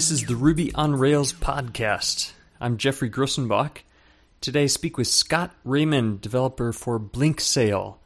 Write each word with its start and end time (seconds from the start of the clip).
This 0.00 0.10
is 0.10 0.24
the 0.24 0.34
Ruby 0.34 0.72
on 0.74 0.96
Rails 0.96 1.34
podcast. 1.34 2.32
I'm 2.58 2.78
Geoffrey 2.78 3.10
Grosenbach. 3.10 3.80
Today 4.40 4.62
I 4.62 4.66
speak 4.66 4.96
with 4.96 5.08
Scott 5.08 5.54
Raymond, 5.62 6.22
developer 6.22 6.72
for 6.72 6.98
Blinksale. 6.98 7.98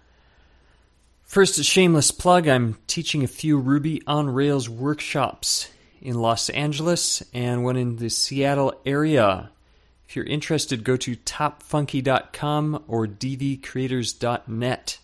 First, 1.23 1.57
a 1.57 1.63
shameless 1.63 2.11
plug 2.11 2.49
I'm 2.49 2.79
teaching 2.89 3.23
a 3.23 3.29
few 3.29 3.57
Ruby 3.59 4.03
on 4.09 4.29
Rails 4.29 4.69
workshops 4.69 5.71
in 6.03 6.17
Los 6.17 6.51
Angeles 6.51 7.23
and 7.33 7.63
one 7.63 7.77
in 7.77 7.95
the 7.99 8.11
Seattle 8.11 8.75
area. 8.85 9.51
If 10.09 10.17
you're 10.17 10.25
interested, 10.25 10.83
go 10.83 10.97
to 10.97 11.15
topfunky.com 11.15 12.87
or 12.89 13.07
dvcreators.net. 13.07 14.99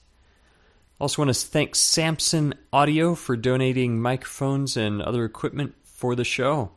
Also, 0.98 1.22
want 1.22 1.32
to 1.32 1.46
thank 1.46 1.76
Samson 1.76 2.54
Audio 2.72 3.14
for 3.14 3.36
donating 3.36 4.02
microphones 4.02 4.76
and 4.76 5.00
other 5.00 5.24
equipment 5.24 5.76
for 5.84 6.16
the 6.16 6.24
show. 6.24 6.72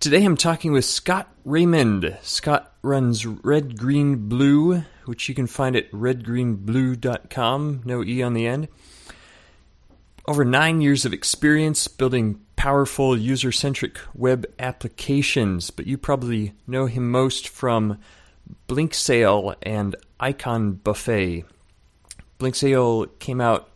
Today 0.00 0.24
I'm 0.24 0.38
talking 0.38 0.72
with 0.72 0.86
Scott 0.86 1.30
Raymond. 1.44 2.16
Scott 2.22 2.72
runs 2.80 3.26
Red 3.26 3.78
Green 3.78 4.30
Blue, 4.30 4.82
which 5.04 5.28
you 5.28 5.34
can 5.34 5.46
find 5.46 5.76
at 5.76 5.92
redgreenblue.com, 5.92 7.82
no 7.84 8.02
E 8.02 8.22
on 8.22 8.32
the 8.32 8.46
end. 8.46 8.68
Over 10.26 10.42
nine 10.42 10.80
years 10.80 11.04
of 11.04 11.12
experience 11.12 11.86
building 11.86 12.40
powerful 12.56 13.14
user 13.14 13.52
centric 13.52 13.98
web 14.14 14.46
applications, 14.58 15.68
but 15.68 15.86
you 15.86 15.98
probably 15.98 16.54
know 16.66 16.86
him 16.86 17.10
most 17.10 17.46
from 17.46 17.98
Blinksale 18.68 19.54
and 19.60 19.96
Icon 20.18 20.72
Buffet. 20.76 21.44
Blinksale 22.38 23.18
came 23.18 23.42
out 23.42 23.69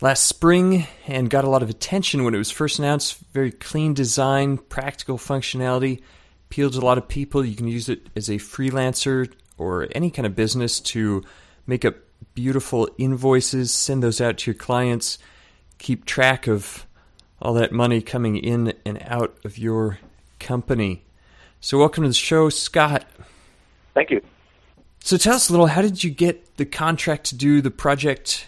last 0.00 0.26
spring 0.26 0.86
and 1.06 1.30
got 1.30 1.44
a 1.44 1.50
lot 1.50 1.62
of 1.62 1.70
attention 1.70 2.24
when 2.24 2.34
it 2.34 2.38
was 2.38 2.50
first 2.50 2.78
announced. 2.78 3.18
Very 3.32 3.50
clean 3.50 3.94
design, 3.94 4.58
practical 4.58 5.18
functionality, 5.18 6.02
appealed 6.48 6.74
to 6.74 6.78
a 6.78 6.80
lot 6.80 6.98
of 6.98 7.08
people. 7.08 7.44
You 7.44 7.56
can 7.56 7.68
use 7.68 7.88
it 7.88 8.08
as 8.14 8.28
a 8.28 8.34
freelancer 8.34 9.32
or 9.58 9.88
any 9.92 10.10
kind 10.10 10.26
of 10.26 10.36
business 10.36 10.80
to 10.80 11.24
make 11.66 11.84
up 11.84 11.96
beautiful 12.34 12.88
invoices, 12.98 13.72
send 13.72 14.02
those 14.02 14.20
out 14.20 14.38
to 14.38 14.50
your 14.50 14.58
clients, 14.58 15.18
keep 15.78 16.04
track 16.04 16.46
of 16.46 16.86
all 17.40 17.54
that 17.54 17.72
money 17.72 18.00
coming 18.00 18.36
in 18.36 18.72
and 18.84 19.02
out 19.02 19.36
of 19.44 19.58
your 19.58 19.98
company. 20.38 21.04
So, 21.60 21.78
welcome 21.78 22.04
to 22.04 22.08
the 22.08 22.14
show, 22.14 22.48
Scott. 22.48 23.06
Thank 23.94 24.10
you. 24.10 24.22
So, 25.00 25.16
tell 25.16 25.34
us 25.34 25.48
a 25.48 25.52
little 25.52 25.66
how 25.66 25.82
did 25.82 26.04
you 26.04 26.10
get 26.10 26.56
the 26.56 26.66
contract 26.66 27.26
to 27.26 27.36
do 27.36 27.60
the 27.60 27.70
project 27.70 28.46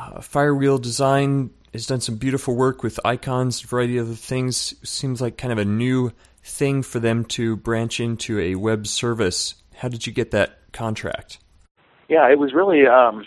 uh, 0.00 0.20
Firewheel 0.20 0.80
Design 0.80 1.50
has 1.72 1.86
done 1.86 2.00
some 2.00 2.16
beautiful 2.16 2.56
work 2.56 2.82
with 2.82 2.98
icons, 3.04 3.62
a 3.62 3.66
variety 3.66 3.98
of 3.98 4.06
other 4.06 4.16
things. 4.16 4.74
Seems 4.88 5.20
like 5.20 5.36
kind 5.36 5.52
of 5.52 5.58
a 5.58 5.64
new 5.64 6.12
thing 6.42 6.82
for 6.82 7.00
them 7.00 7.24
to 7.24 7.56
branch 7.56 8.00
into 8.00 8.38
a 8.40 8.54
web 8.54 8.86
service. 8.86 9.54
How 9.76 9.88
did 9.88 10.06
you 10.06 10.12
get 10.12 10.30
that 10.30 10.72
contract? 10.72 11.38
Yeah, 12.08 12.30
it 12.30 12.38
was 12.38 12.52
really, 12.54 12.86
um, 12.86 13.26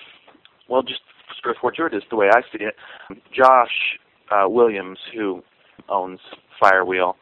well, 0.68 0.82
just 0.82 1.02
sort 1.42 1.56
of 1.56 1.62
fortuitous 1.62 2.04
the 2.10 2.16
way 2.16 2.30
I 2.30 2.42
see 2.52 2.64
it. 2.64 2.76
Josh 3.32 4.00
uh, 4.32 4.50
Williams, 4.50 4.98
who 5.14 5.44
owns 5.90 6.20
Firewheel, 6.62 7.16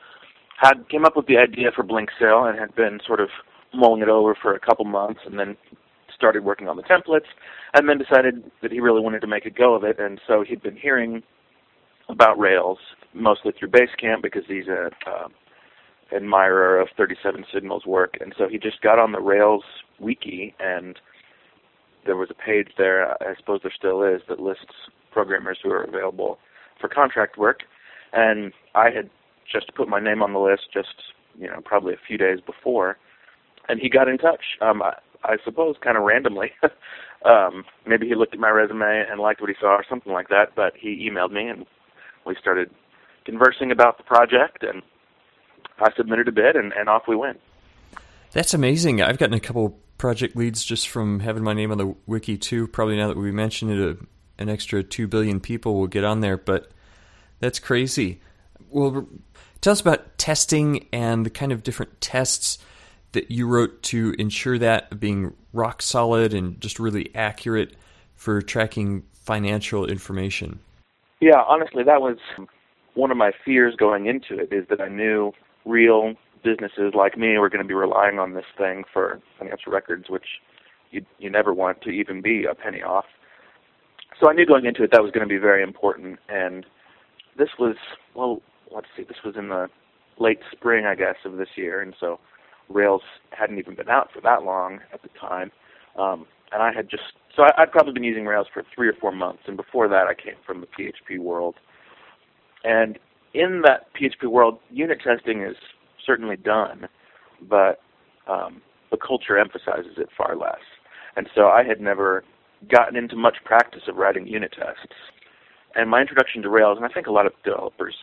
had 0.58 0.88
came 0.90 1.06
up 1.06 1.16
with 1.16 1.26
the 1.28 1.38
idea 1.38 1.72
for 1.76 1.84
Blinksale 1.84 2.50
and 2.50 2.58
had 2.58 2.74
been 2.76 3.00
sort 3.06 3.20
of 3.20 3.30
mulling 3.74 4.02
it 4.02 4.10
over 4.10 4.36
for 4.40 4.54
a 4.54 4.60
couple 4.60 4.86
months, 4.86 5.22
and 5.26 5.40
then 5.40 5.58
started 6.22 6.44
working 6.44 6.70
on 6.70 6.78
the 6.78 6.84
templates, 6.84 7.26
and 7.74 7.90
then 7.90 7.98
decided 7.98 8.44
that 8.62 8.72
he 8.72 8.80
really 8.80 9.02
wanted 9.02 9.22
to 9.22 9.28
make 9.28 9.48
a 9.48 9.50
go 9.50 9.74
of 9.74 9.84
it. 9.84 10.00
And 10.00 10.22
so 10.28 10.46
he'd 10.48 10.62
been 10.62 10.78
hearing 10.78 11.24
about 12.10 12.38
Rails 12.38 12.78
mostly 13.16 13.54
through 13.58 13.70
Basecamp 13.70 14.22
because 14.22 14.44
he's 14.48 14.68
a 14.68 14.92
uh, 15.10 15.28
admirer 16.16 16.80
of 16.80 16.90
37 16.96 17.46
Signals 17.52 17.86
work, 17.88 18.18
and 18.22 18.36
so 18.38 18.48
he 18.48 18.60
just 18.60 18.82
got 18.82 19.00
on 19.00 19.14
the 19.14 19.20
Rails 19.20 19.64
wiki, 20.00 20.54
and 20.60 21.00
there 22.06 22.18
was 22.18 22.30
a 22.30 22.34
page 22.34 22.70
there. 22.78 23.12
I 23.24 23.36
suppose 23.38 23.62
there 23.64 23.74
still 23.76 24.04
is 24.04 24.22
that 24.30 24.40
lists 24.40 24.90
programmers 25.12 25.58
who 25.64 25.72
are 25.72 25.84
available 25.84 26.38
for 26.80 26.88
contract 26.88 27.38
work, 27.38 27.62
and 28.14 28.54
I 28.76 28.90
had 28.92 29.10
just 29.52 29.74
put 29.76 29.88
my 29.88 30.00
name 30.00 30.22
on 30.22 30.34
the 30.34 30.40
list 30.40 30.64
just 30.74 30.96
you 31.38 31.48
know 31.48 31.62
probably 31.64 31.94
a 31.94 32.08
few 32.08 32.18
days 32.18 32.40
before, 32.46 32.98
and 33.68 33.80
he 33.80 33.90
got 33.90 34.08
in 34.08 34.18
touch. 34.18 34.44
Um, 34.62 34.82
I 35.24 35.38
suppose, 35.44 35.76
kind 35.84 35.98
of 35.98 36.04
randomly. 36.04 36.52
um, 37.26 37.64
maybe 37.86 38.08
he 38.08 38.16
looked 38.16 38.34
at 38.34 38.40
my 38.40 38.50
resume 38.50 39.06
and 39.10 39.20
liked 39.20 39.42
what 39.42 39.50
he 39.50 39.56
saw, 39.60 39.76
or 39.76 39.86
something 39.90 40.14
like 40.14 40.30
that. 40.30 40.56
But 40.56 40.74
he 40.80 41.10
emailed 41.10 41.32
me, 41.32 41.48
and 41.48 41.66
we 42.26 42.36
started 42.40 42.70
conversing 43.26 43.72
about 43.72 43.98
the 43.98 44.04
project, 44.04 44.64
and 44.64 44.82
I 45.80 45.92
submitted 45.96 46.28
a 46.28 46.32
bid, 46.32 46.56
and, 46.56 46.74
and 46.74 46.90
off 46.90 47.04
we 47.08 47.16
went. 47.16 47.40
That's 48.32 48.54
amazing. 48.54 49.02
I've 49.02 49.18
gotten 49.18 49.36
a 49.36 49.40
couple 49.40 49.78
project 49.98 50.36
leads 50.36 50.64
just 50.64 50.90
from 50.90 51.20
having 51.20 51.44
my 51.44 51.54
name 51.54 51.72
on 51.72 51.78
the 51.78 51.96
wiki 52.08 52.38
too. 52.38 52.68
Probably 52.68 52.98
now 52.98 53.08
that 53.08 53.18
we 53.18 53.32
mentioned 53.32 53.72
it, 53.72 53.80
a, 53.80 54.42
an 54.42 54.50
extra 54.50 54.84
two 54.84 55.08
billion 55.08 55.40
people 55.40 55.76
will 55.78 55.88
get 55.88 56.04
on 56.04 56.22
there. 56.22 56.38
But 56.38 56.72
that's 57.40 57.60
crazy. 57.60 58.22
Well, 58.70 59.08
tell 59.60 59.74
us 59.74 59.82
about 59.82 60.18
testing 60.18 60.88
and 60.94 61.26
the 61.26 61.30
kind 61.30 61.52
of 61.52 61.62
different 61.62 62.00
tests 62.02 62.58
that 63.14 63.32
you 63.32 63.48
wrote 63.48 63.82
to 63.84 64.16
ensure 64.18 64.58
that 64.58 65.00
being 65.00 65.34
rock 65.54 65.82
solid 65.82 66.34
and 66.34 66.60
just 66.62 66.80
really 66.80 67.14
accurate 67.16 67.76
for 68.16 68.42
tracking 68.42 69.04
financial 69.14 69.86
information? 69.86 70.60
Yeah, 71.20 71.44
honestly, 71.48 71.84
that 71.84 72.02
was 72.02 72.18
one 72.96 73.12
of 73.12 73.18
my 73.18 73.32
fears 73.46 73.76
going 73.76 74.08
into 74.08 74.42
it 74.42 74.52
is 74.52 74.68
that 74.70 74.82
I 74.82 74.88
knew 74.88 75.32
real 75.66 76.14
businesses 76.44 76.94
like 76.96 77.18
me 77.18 77.38
were 77.38 77.50
going 77.50 77.62
to 77.62 77.68
be 77.68 77.74
relying 77.74 78.20
on 78.20 78.34
this 78.34 78.46
thing 78.58 78.84
for 78.92 79.20
financial 79.38 79.72
records, 79.72 80.10
which 80.10 80.26
you 80.90 81.06
you 81.20 81.30
never 81.30 81.54
want 81.54 81.82
to 81.84 81.90
even 81.90 82.22
be 82.22 82.46
a 82.46 82.56
penny 82.56 82.82
off. 82.82 83.06
So 84.20 84.30
I 84.30 84.34
knew 84.34 84.46
going 84.46 84.66
into 84.66 84.84
it 84.84 84.92
that 84.92 85.02
was 85.02 85.12
going 85.12 85.28
to 85.28 85.34
be 85.34 85.40
very 85.40 85.64
important, 85.64 86.20
and 86.30 86.66
this 87.38 87.50
was 87.60 87.76
well, 88.16 88.42
let's 88.74 88.88
see, 88.98 89.04
this 89.04 89.18
was 89.24 89.36
in 89.38 89.50
the 89.50 89.68
late 90.20 90.40
spring, 90.52 90.86
I 90.86 90.96
guess, 90.96 91.16
of 91.26 91.38
this 91.38 91.50
year, 91.56 91.82
and 91.82 91.96
so 92.00 92.20
Rails 92.74 93.02
hadn't 93.32 93.60
even 93.60 93.76
been 93.76 93.90
out 93.90 94.10
for 94.14 94.22
that 94.22 94.44
long 94.44 94.80
at 94.94 95.02
the 95.02 95.10
time, 95.20 95.52
um, 95.98 96.26
and 96.52 96.62
I 96.62 96.72
had 96.74 96.90
just 96.90 97.04
so 97.36 97.44
I, 97.44 97.64
I'd 97.64 97.72
probably 97.72 97.94
been 97.94 98.04
using 98.04 98.26
Rails 98.26 98.48
for 98.54 98.64
three 98.76 98.88
or 98.88 98.94
four 98.94 99.12
months, 99.12 99.44
and 99.48 99.58
before 99.58 99.88
that 99.88 100.08
I 100.08 100.14
came 100.14 100.36
from 100.46 100.62
the 100.62 100.68
PHP 100.68 101.20
world, 101.20 101.56
and 102.64 102.98
in 103.34 103.62
that 103.66 103.88
PHP 104.00 104.30
world, 104.30 104.60
unit 104.70 105.00
testing 105.04 105.42
is 105.42 105.56
certainly 106.06 106.36
done, 106.36 106.88
but 107.50 107.80
um, 108.28 108.62
the 108.92 108.98
culture 108.98 109.38
emphasizes 109.38 109.98
it 109.98 110.10
far 110.18 110.36
less, 110.36 110.62
and 111.16 111.30
so 111.36 111.48
I 111.48 111.64
had 111.64 111.80
never 111.80 112.24
gotten 112.70 112.96
into 112.96 113.16
much 113.16 113.38
practice 113.46 113.84
of 113.88 113.96
writing 113.96 114.28
unit 114.28 114.54
tests. 114.58 114.94
And 115.76 115.90
my 115.90 116.02
introduction 116.02 116.42
to 116.44 116.50
Rails, 116.50 116.78
and 116.78 116.86
I 116.86 116.90
think 116.90 117.08
a 117.08 117.12
lot 117.12 117.26
of 117.26 117.34
developers 117.44 117.96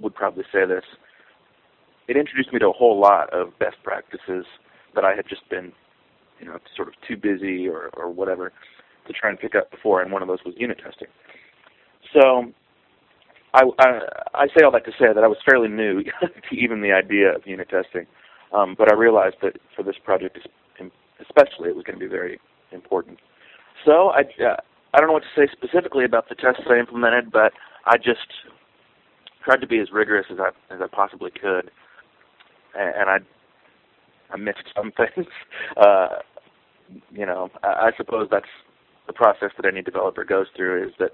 would 0.00 0.14
probably 0.14 0.44
say 0.52 0.66
this, 0.66 0.84
it 2.12 2.18
introduced 2.18 2.52
me 2.52 2.58
to 2.58 2.68
a 2.68 2.72
whole 2.72 3.00
lot 3.00 3.32
of 3.32 3.58
best 3.58 3.76
practices 3.82 4.44
that 4.94 5.02
I 5.02 5.14
had 5.14 5.26
just 5.26 5.48
been, 5.48 5.72
you 6.38 6.46
know, 6.46 6.58
sort 6.76 6.88
of 6.88 6.94
too 7.08 7.16
busy 7.16 7.66
or, 7.68 7.88
or 7.94 8.10
whatever 8.10 8.52
to 9.06 9.12
try 9.14 9.30
and 9.30 9.38
pick 9.38 9.54
up 9.54 9.70
before, 9.70 10.02
and 10.02 10.12
one 10.12 10.20
of 10.20 10.28
those 10.28 10.38
was 10.44 10.54
unit 10.58 10.78
testing. 10.84 11.08
So 12.12 12.52
I, 13.54 13.62
I, 13.78 14.00
I 14.34 14.46
say 14.48 14.62
all 14.62 14.70
that 14.72 14.84
to 14.84 14.92
say 14.92 15.06
that 15.14 15.24
I 15.24 15.26
was 15.26 15.38
fairly 15.48 15.68
new 15.68 16.02
to 16.50 16.56
even 16.56 16.82
the 16.82 16.92
idea 16.92 17.34
of 17.34 17.46
unit 17.46 17.70
testing, 17.70 18.06
um, 18.52 18.74
but 18.76 18.92
I 18.92 18.94
realized 18.94 19.36
that 19.40 19.56
for 19.74 19.82
this 19.82 19.96
project 20.04 20.38
especially, 21.20 21.70
it 21.70 21.76
was 21.76 21.84
going 21.84 21.98
to 21.98 22.04
be 22.04 22.10
very 22.10 22.40
important. 22.72 23.18
So 23.84 24.10
I, 24.10 24.20
uh, 24.42 24.56
I 24.92 24.98
don't 24.98 25.06
know 25.06 25.14
what 25.14 25.22
to 25.22 25.40
say 25.40 25.48
specifically 25.52 26.04
about 26.04 26.28
the 26.28 26.34
tests 26.34 26.62
I 26.68 26.78
implemented, 26.78 27.30
but 27.32 27.52
I 27.86 27.96
just 27.96 28.28
tried 29.44 29.60
to 29.60 29.66
be 29.66 29.78
as 29.78 29.88
rigorous 29.92 30.26
as 30.30 30.38
I 30.38 30.48
as 30.72 30.80
I 30.82 30.86
possibly 30.86 31.30
could 31.30 31.70
and 32.74 33.10
I 33.10 33.18
I 34.32 34.36
missed 34.36 34.72
some 34.74 34.92
things. 34.96 35.28
Uh, 35.76 36.08
you 37.10 37.26
know, 37.26 37.50
I, 37.62 37.66
I 37.66 37.90
suppose 37.96 38.28
that's 38.30 38.46
the 39.06 39.12
process 39.12 39.50
that 39.56 39.66
any 39.66 39.82
developer 39.82 40.24
goes 40.24 40.46
through. 40.56 40.88
Is 40.88 40.94
that 40.98 41.12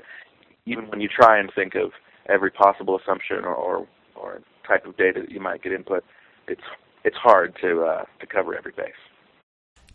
even 0.66 0.88
when 0.88 1.00
you 1.00 1.08
try 1.08 1.38
and 1.38 1.50
think 1.54 1.74
of 1.74 1.92
every 2.28 2.50
possible 2.50 2.98
assumption 2.98 3.44
or 3.44 3.54
or, 3.54 3.86
or 4.14 4.40
type 4.66 4.86
of 4.86 4.96
data 4.96 5.20
that 5.20 5.30
you 5.30 5.40
might 5.40 5.62
get 5.62 5.72
input, 5.72 6.04
it's 6.46 6.62
it's 7.04 7.16
hard 7.16 7.56
to 7.60 7.82
uh, 7.82 8.04
to 8.20 8.26
cover 8.26 8.56
every 8.56 8.72
base. 8.72 8.92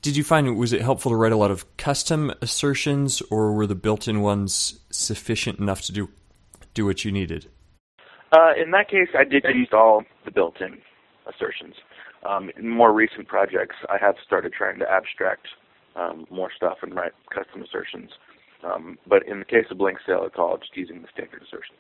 Did 0.01 0.18
you 0.18 0.24
find 0.24 0.57
was 0.57 0.74
it 0.74 0.81
helpful 0.81 1.12
to 1.12 1.15
write 1.15 1.31
a 1.31 1.38
lot 1.38 1.51
of 1.51 1.77
custom 1.77 2.33
assertions, 2.42 3.21
or 3.31 3.54
were 3.54 3.68
the 3.68 3.75
built-in 3.75 4.21
ones 4.21 4.81
sufficient 4.89 5.60
enough 5.60 5.81
to 5.83 5.94
do 5.94 6.10
do 6.74 6.86
what 6.86 7.06
you 7.06 7.12
needed? 7.12 7.48
Uh, 8.31 8.51
in 8.62 8.71
that 8.71 8.89
case, 8.89 9.10
I 9.18 9.24
did 9.24 9.45
use 9.54 9.69
all 9.71 10.04
the 10.25 10.31
built-in 10.31 10.81
assertions. 11.28 11.75
Um, 12.28 12.52
in 12.58 12.70
more 12.70 12.94
recent 12.94 13.28
projects, 13.28 13.75
I 13.90 13.98
have 14.00 14.16
started 14.25 14.54
trying 14.54 14.80
to 14.80 14.90
abstract 14.90 15.48
um, 15.96 16.25
more 16.30 16.50
stuff 16.56 16.78
and 16.81 16.96
write 16.96 17.14
custom 17.34 17.62
assertions. 17.62 18.12
Um, 18.64 18.98
but 19.08 19.28
in 19.28 19.40
the 19.40 19.46
case 19.46 19.66
of 19.70 19.78
Blinksale, 19.78 20.25
it's 20.25 20.36
all 20.38 20.58
just 20.58 20.75
using 20.75 21.02
the 21.02 21.08
standard 21.14 21.42
assertions. 21.42 21.80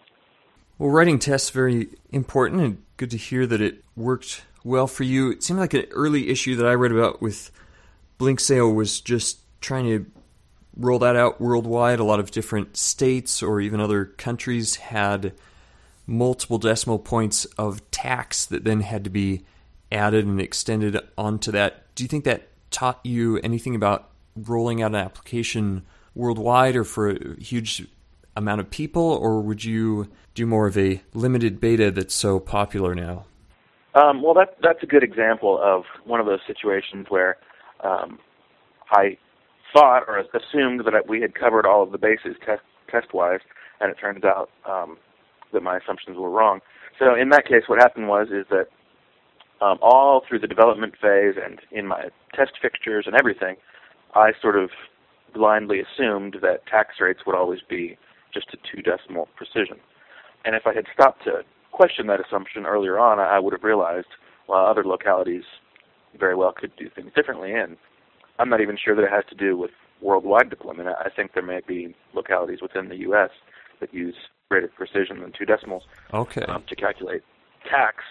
Well, 0.77 0.89
writing 0.89 1.19
tests 1.19 1.49
very 1.49 1.89
important, 2.11 2.61
and 2.61 2.83
good 2.97 3.11
to 3.11 3.17
hear 3.17 3.45
that 3.47 3.61
it 3.61 3.83
worked 3.95 4.43
well 4.63 4.87
for 4.87 5.03
you. 5.03 5.31
It 5.31 5.43
seemed 5.43 5.59
like 5.59 5.73
an 5.73 5.85
early 5.91 6.29
issue 6.29 6.55
that 6.55 6.65
I 6.65 6.73
read 6.73 6.91
about 6.91 7.21
with 7.21 7.51
Blinksale 8.19 8.73
was 8.73 8.99
just 8.99 9.39
trying 9.61 9.85
to 9.85 10.05
roll 10.75 10.99
that 10.99 11.15
out 11.15 11.39
worldwide. 11.39 11.99
A 11.99 12.03
lot 12.03 12.19
of 12.19 12.31
different 12.31 12.75
states 12.75 13.43
or 13.43 13.61
even 13.61 13.79
other 13.79 14.05
countries 14.05 14.75
had 14.77 15.33
multiple 16.05 16.57
decimal 16.57 16.99
points 16.99 17.45
of 17.57 17.89
tax 17.91 18.45
that 18.45 18.63
then 18.63 18.81
had 18.81 19.03
to 19.03 19.09
be 19.09 19.45
added 19.91 20.25
and 20.25 20.41
extended 20.41 20.97
onto 21.17 21.51
that. 21.51 21.93
Do 21.95 22.03
you 22.03 22.07
think 22.07 22.25
that 22.25 22.49
taught 22.71 22.99
you 23.03 23.37
anything 23.39 23.75
about 23.75 24.09
rolling 24.35 24.81
out 24.81 24.91
an 24.91 24.95
application 24.95 25.85
worldwide 26.15 26.75
or 26.75 26.83
for 26.83 27.11
a 27.11 27.39
huge 27.39 27.87
amount 28.35 28.61
of 28.61 28.69
people, 28.69 29.03
or 29.03 29.41
would 29.41 29.63
you 29.63 30.09
do 30.33 30.45
more 30.45 30.67
of 30.67 30.77
a 30.77 31.01
limited 31.13 31.59
beta 31.59 31.91
that's 31.91 32.15
so 32.15 32.39
popular 32.39 32.95
now? 32.95 33.25
Um, 33.93 34.23
well, 34.23 34.33
that, 34.33 34.57
that's 34.61 34.81
a 34.81 34.87
good 34.87 35.03
example 35.03 35.59
of 35.61 35.83
one 36.03 36.19
of 36.19 36.25
those 36.25 36.39
situations 36.47 37.05
where 37.09 37.37
um, 37.83 38.17
I 38.89 39.17
thought 39.71 40.03
or 40.07 40.17
assumed 40.17 40.81
that 40.85 41.07
we 41.07 41.21
had 41.21 41.35
covered 41.35 41.67
all 41.67 41.83
of 41.83 41.91
the 41.91 41.99
bases 41.99 42.35
test, 42.43 42.63
test-wise, 42.89 43.41
and 43.79 43.91
it 43.91 43.95
turns 43.95 44.23
out 44.23 44.49
um, 44.67 44.97
that 45.53 45.63
my 45.63 45.77
assumptions 45.77 46.17
were 46.17 46.29
wrong. 46.29 46.59
So 46.99 47.15
in 47.15 47.29
that 47.29 47.45
case, 47.47 47.63
what 47.67 47.79
happened 47.79 48.07
was 48.07 48.27
is 48.27 48.45
that 48.49 48.67
um, 49.63 49.77
all 49.81 50.21
through 50.27 50.39
the 50.39 50.47
development 50.47 50.93
phase 51.01 51.35
and 51.43 51.59
in 51.71 51.87
my 51.87 52.09
test 52.35 52.53
fixtures 52.61 53.05
and 53.07 53.15
everything, 53.15 53.55
I 54.13 54.31
sort 54.41 54.57
of 54.57 54.69
blindly 55.33 55.79
assumed 55.79 56.37
that 56.41 56.67
tax 56.67 56.95
rates 56.99 57.21
would 57.25 57.35
always 57.35 57.59
be 57.67 57.97
just 58.33 58.47
a 58.53 58.57
two 58.57 58.81
decimal 58.81 59.27
precision. 59.35 59.77
And 60.45 60.55
if 60.55 60.63
I 60.65 60.73
had 60.73 60.85
stopped 60.93 61.23
to 61.25 61.41
question 61.71 62.07
that 62.07 62.19
assumption 62.19 62.65
earlier 62.65 62.99
on, 62.99 63.19
I 63.19 63.39
would 63.39 63.53
have 63.53 63.63
realized, 63.63 64.07
well, 64.47 64.65
other 64.65 64.83
localities 64.83 65.43
very 66.19 66.35
well 66.35 66.53
could 66.55 66.75
do 66.77 66.89
things 66.93 67.11
differently. 67.15 67.53
And 67.53 67.77
I'm 68.39 68.49
not 68.49 68.61
even 68.61 68.77
sure 68.83 68.95
that 68.95 69.03
it 69.03 69.11
has 69.11 69.23
to 69.29 69.35
do 69.35 69.57
with 69.57 69.71
worldwide 70.01 70.49
deployment. 70.49 70.89
I 70.89 71.09
think 71.15 71.33
there 71.33 71.43
may 71.43 71.61
be 71.67 71.95
localities 72.13 72.59
within 72.61 72.89
the 72.89 72.97
U.S. 72.97 73.29
that 73.79 73.93
use 73.93 74.15
greater 74.53 74.67
precision 74.67 75.19
than 75.19 75.31
two 75.31 75.45
decimals 75.45 75.81
okay. 76.13 76.43
um, 76.43 76.63
to 76.69 76.75
calculate 76.75 77.23
tax. 77.67 78.03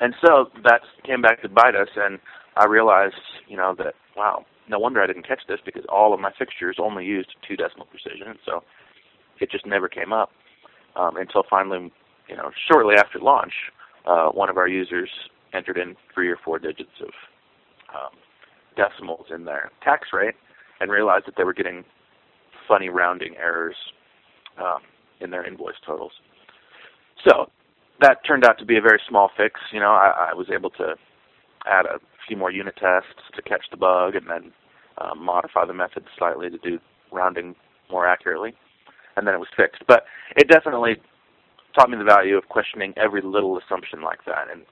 And 0.00 0.14
so 0.22 0.50
that 0.64 0.82
came 1.02 1.22
back 1.22 1.40
to 1.40 1.48
bite 1.48 1.74
us, 1.74 1.88
and 1.96 2.18
I 2.58 2.66
realized, 2.66 3.14
you 3.48 3.56
know, 3.56 3.74
that 3.78 3.94
wow, 4.14 4.44
no 4.68 4.78
wonder 4.78 5.02
I 5.02 5.06
didn't 5.06 5.26
catch 5.26 5.40
this 5.48 5.60
because 5.64 5.84
all 5.88 6.12
of 6.12 6.20
my 6.20 6.30
fixtures 6.38 6.76
only 6.78 7.06
used 7.06 7.34
two 7.48 7.56
decimal 7.56 7.86
precision. 7.86 8.36
So 8.44 8.64
it 9.40 9.50
just 9.50 9.64
never 9.64 9.88
came 9.88 10.12
up 10.12 10.30
um, 10.94 11.16
until 11.16 11.42
finally, 11.48 11.90
you 12.28 12.36
know, 12.36 12.50
shortly 12.70 12.96
after 12.96 13.18
launch, 13.18 13.54
uh, 14.04 14.28
one 14.28 14.50
of 14.50 14.58
our 14.58 14.68
users 14.68 15.08
entered 15.54 15.78
in 15.78 15.96
three 16.12 16.28
or 16.28 16.36
four 16.36 16.58
digits 16.58 17.00
of 17.00 17.12
um, 17.94 18.12
decimals 18.76 19.26
in 19.34 19.46
their 19.46 19.70
tax 19.82 20.08
rate 20.12 20.34
and 20.80 20.90
realized 20.90 21.24
that 21.26 21.36
they 21.38 21.44
were 21.44 21.54
getting 21.54 21.82
funny 22.68 22.90
rounding 22.90 23.34
errors 23.36 23.76
um, 24.58 24.80
in 25.20 25.30
their 25.30 25.46
invoice 25.46 25.76
totals. 25.84 26.12
So 27.26 27.50
that 28.00 28.18
turned 28.26 28.44
out 28.44 28.58
to 28.58 28.64
be 28.64 28.76
a 28.76 28.82
very 28.82 29.00
small 29.08 29.30
fix. 29.36 29.60
You 29.72 29.80
know, 29.80 29.90
I, 29.90 30.30
I 30.30 30.34
was 30.34 30.48
able 30.54 30.70
to 30.70 30.94
add 31.66 31.86
a 31.86 31.98
few 32.28 32.36
more 32.36 32.50
unit 32.50 32.76
tests 32.76 33.22
to 33.34 33.42
catch 33.42 33.64
the 33.70 33.76
bug 33.76 34.14
and 34.14 34.28
then 34.28 34.52
um, 34.98 35.24
modify 35.24 35.64
the 35.64 35.74
method 35.74 36.04
slightly 36.18 36.50
to 36.50 36.58
do 36.58 36.78
rounding 37.12 37.54
more 37.90 38.06
accurately 38.06 38.54
and 39.16 39.26
then 39.26 39.34
it 39.34 39.38
was 39.38 39.48
fixed. 39.56 39.82
But 39.88 40.04
it 40.36 40.48
definitely 40.48 40.96
taught 41.74 41.90
me 41.90 41.98
the 41.98 42.04
value 42.04 42.36
of 42.36 42.48
questioning 42.48 42.94
every 42.96 43.22
little 43.22 43.58
assumption 43.58 44.02
like 44.02 44.24
that. 44.26 44.48
And 44.52 44.62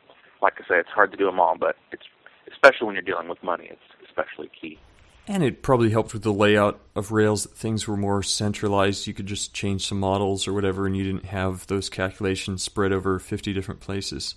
like 0.43 0.55
I 0.59 0.69
say, 0.69 0.79
it's 0.79 0.91
hard 0.91 1.11
to 1.13 1.17
do 1.17 1.27
them 1.27 1.41
all, 1.41 1.57
but 1.59 1.77
it's 1.93 2.05
especially 2.53 2.87
when 2.87 2.95
you're 2.95 3.03
dealing 3.03 3.29
with 3.29 3.43
money, 3.43 3.69
it's 3.71 4.09
especially 4.09 4.51
key. 4.61 4.79
And 5.27 5.43
it 5.43 5.63
probably 5.63 5.91
helped 5.91 6.13
with 6.13 6.23
the 6.23 6.33
layout 6.33 6.81
of 6.95 7.11
Rails 7.11 7.47
things 7.47 7.89
were 7.89 7.97
more 7.97 8.23
centralized. 8.23 9.07
You 9.07 9.15
could 9.15 9.27
just 9.27 9.55
change 9.55 9.87
some 9.87 9.99
models 9.99 10.47
or 10.47 10.53
whatever, 10.53 10.87
and 10.87 10.97
you 10.97 11.05
didn't 11.05 11.27
have 11.27 11.67
those 11.67 11.89
calculations 11.89 12.63
spread 12.63 12.93
over 12.93 13.19
50 13.19 13.53
different 13.55 13.81
places. 13.81 14.35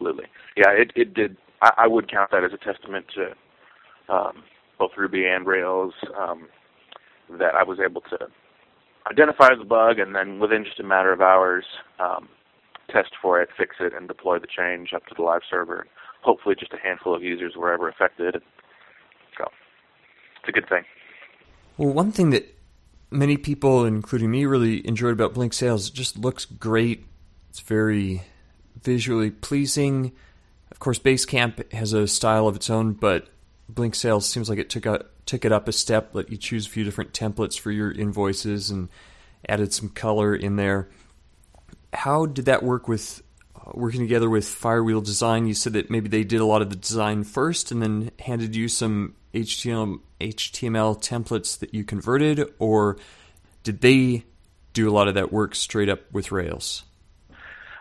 Absolutely. 0.00 0.26
Yeah, 0.56 0.70
it, 0.70 0.90
it 0.96 1.14
did. 1.14 1.36
I, 1.62 1.72
I 1.78 1.86
would 1.86 2.10
count 2.10 2.32
that 2.32 2.42
as 2.42 2.52
a 2.52 2.58
testament 2.58 3.06
to 3.14 4.12
um, 4.12 4.42
both 4.78 4.90
Ruby 4.96 5.26
and 5.26 5.46
Rails 5.46 5.94
um, 6.18 6.48
that 7.38 7.54
I 7.54 7.62
was 7.62 7.78
able 7.78 8.00
to 8.02 8.18
identify 9.10 9.54
the 9.54 9.64
bug, 9.64 9.98
and 10.00 10.14
then 10.14 10.40
within 10.40 10.64
just 10.64 10.80
a 10.80 10.84
matter 10.84 11.12
of 11.12 11.20
hours, 11.20 11.64
um, 12.00 12.28
test 12.90 13.10
for 13.20 13.40
it, 13.40 13.48
fix 13.56 13.76
it, 13.80 13.92
and 13.94 14.08
deploy 14.08 14.38
the 14.38 14.46
change 14.46 14.92
up 14.92 15.06
to 15.06 15.14
the 15.16 15.22
live 15.22 15.42
server. 15.48 15.86
Hopefully, 16.22 16.56
just 16.58 16.72
a 16.72 16.78
handful 16.82 17.14
of 17.14 17.22
users 17.22 17.54
were 17.56 17.72
ever 17.72 17.88
affected. 17.88 18.42
It's 20.44 20.50
a 20.50 20.60
good 20.60 20.68
thing. 20.68 20.84
Well, 21.78 21.92
one 21.92 22.12
thing 22.12 22.30
that 22.30 22.54
many 23.10 23.38
people, 23.38 23.86
including 23.86 24.30
me, 24.30 24.44
really 24.44 24.86
enjoyed 24.86 25.14
about 25.14 25.32
Blinksale's, 25.32 25.88
it 25.88 25.94
just 25.94 26.18
looks 26.18 26.44
great. 26.44 27.06
It's 27.48 27.60
very 27.60 28.22
visually 28.82 29.30
pleasing. 29.30 30.12
Of 30.70 30.80
course, 30.80 30.98
Basecamp 30.98 31.72
has 31.72 31.94
a 31.94 32.06
style 32.06 32.46
of 32.46 32.56
its 32.56 32.68
own, 32.68 32.92
but 32.92 33.28
Blinksale's 33.72 34.26
seems 34.28 34.50
like 34.50 34.58
it 34.58 34.68
took 34.68 34.84
a 34.84 35.06
took 35.24 35.46
it 35.46 35.52
up 35.52 35.66
a 35.66 35.72
step, 35.72 36.10
let 36.12 36.30
you 36.30 36.36
choose 36.36 36.66
a 36.66 36.70
few 36.70 36.84
different 36.84 37.14
templates 37.14 37.58
for 37.58 37.70
your 37.70 37.90
invoices 37.90 38.70
and 38.70 38.90
added 39.48 39.72
some 39.72 39.88
color 39.88 40.34
in 40.34 40.56
there. 40.56 40.90
How 41.94 42.26
did 42.26 42.44
that 42.44 42.62
work 42.62 42.86
with 42.86 43.22
uh, 43.56 43.70
working 43.72 44.00
together 44.00 44.28
with 44.28 44.44
Firewheel 44.44 45.02
Design? 45.02 45.46
You 45.46 45.54
said 45.54 45.72
that 45.72 45.88
maybe 45.88 46.10
they 46.10 46.24
did 46.24 46.42
a 46.42 46.44
lot 46.44 46.60
of 46.60 46.68
the 46.68 46.76
design 46.76 47.24
first 47.24 47.72
and 47.72 47.80
then 47.80 48.10
handed 48.18 48.54
you 48.54 48.68
some 48.68 49.14
HTML, 49.34 50.00
HTML 50.32 51.02
templates 51.02 51.58
that 51.58 51.74
you 51.74 51.84
converted, 51.84 52.52
or 52.58 52.96
did 53.62 53.80
they 53.80 54.24
do 54.72 54.88
a 54.88 54.92
lot 54.92 55.08
of 55.08 55.14
that 55.14 55.32
work 55.32 55.54
straight 55.54 55.88
up 55.88 56.00
with 56.12 56.32
Rails? 56.32 56.84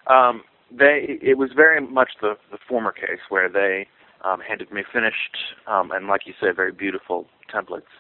Um, 0.08 0.44
they 0.72 1.20
it 1.22 1.38
was 1.38 1.52
very 1.56 1.82
much 1.82 2.12
the, 2.22 2.36
the 2.52 2.58
former 2.68 2.92
case 2.92 3.20
where 3.30 3.50
they 3.50 3.88
um, 4.24 4.40
handed 4.40 4.72
me 4.72 4.84
finished 4.92 5.38
um, 5.68 5.92
and, 5.92 6.08
like 6.08 6.22
you 6.26 6.34
said, 6.40 6.56
very 6.56 6.72
beautiful 6.72 7.28
templates, 7.54 7.92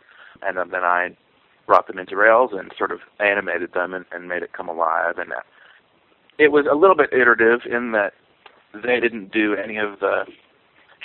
and 0.41 0.57
um, 0.57 0.69
then 0.71 0.83
I 0.83 1.15
brought 1.65 1.87
them 1.87 1.97
into 1.97 2.15
Rails 2.15 2.51
and 2.53 2.71
sort 2.77 2.91
of 2.91 2.99
animated 3.19 3.73
them 3.73 3.93
and, 3.93 4.05
and 4.11 4.27
made 4.27 4.43
it 4.43 4.53
come 4.53 4.67
alive. 4.67 5.17
And 5.17 5.31
uh, 5.31 5.41
it 6.37 6.51
was 6.51 6.65
a 6.69 6.75
little 6.75 6.95
bit 6.95 7.13
iterative 7.13 7.61
in 7.69 7.91
that 7.93 8.13
they 8.73 8.99
didn't 8.99 9.31
do 9.31 9.55
any 9.55 9.77
of 9.77 9.99
the 9.99 10.25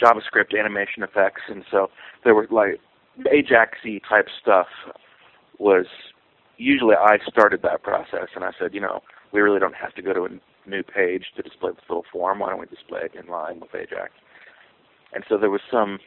JavaScript 0.02 0.58
animation 0.58 1.02
effects, 1.02 1.42
and 1.48 1.64
so 1.70 1.90
there 2.24 2.34
were 2.34 2.46
like 2.50 2.80
Ajaxy 3.26 4.00
type 4.08 4.28
stuff 4.40 4.68
was 5.58 5.86
usually 6.56 6.94
I 6.94 7.18
started 7.28 7.62
that 7.62 7.82
process 7.82 8.28
and 8.34 8.44
I 8.44 8.50
said, 8.58 8.74
you 8.74 8.80
know, 8.80 9.02
we 9.32 9.40
really 9.40 9.60
don't 9.60 9.74
have 9.74 9.94
to 9.94 10.02
go 10.02 10.12
to 10.12 10.24
a 10.24 10.68
new 10.68 10.82
page 10.82 11.24
to 11.36 11.42
display 11.42 11.70
this 11.70 11.84
little 11.88 12.04
form. 12.12 12.38
Why 12.40 12.50
don't 12.50 12.60
we 12.60 12.66
display 12.66 13.00
it 13.02 13.14
in 13.14 13.30
line 13.30 13.60
with 13.60 13.74
Ajax? 13.74 14.12
and 15.12 15.24
so 15.28 15.38
there 15.38 15.50
was 15.50 15.60
some 15.70 15.98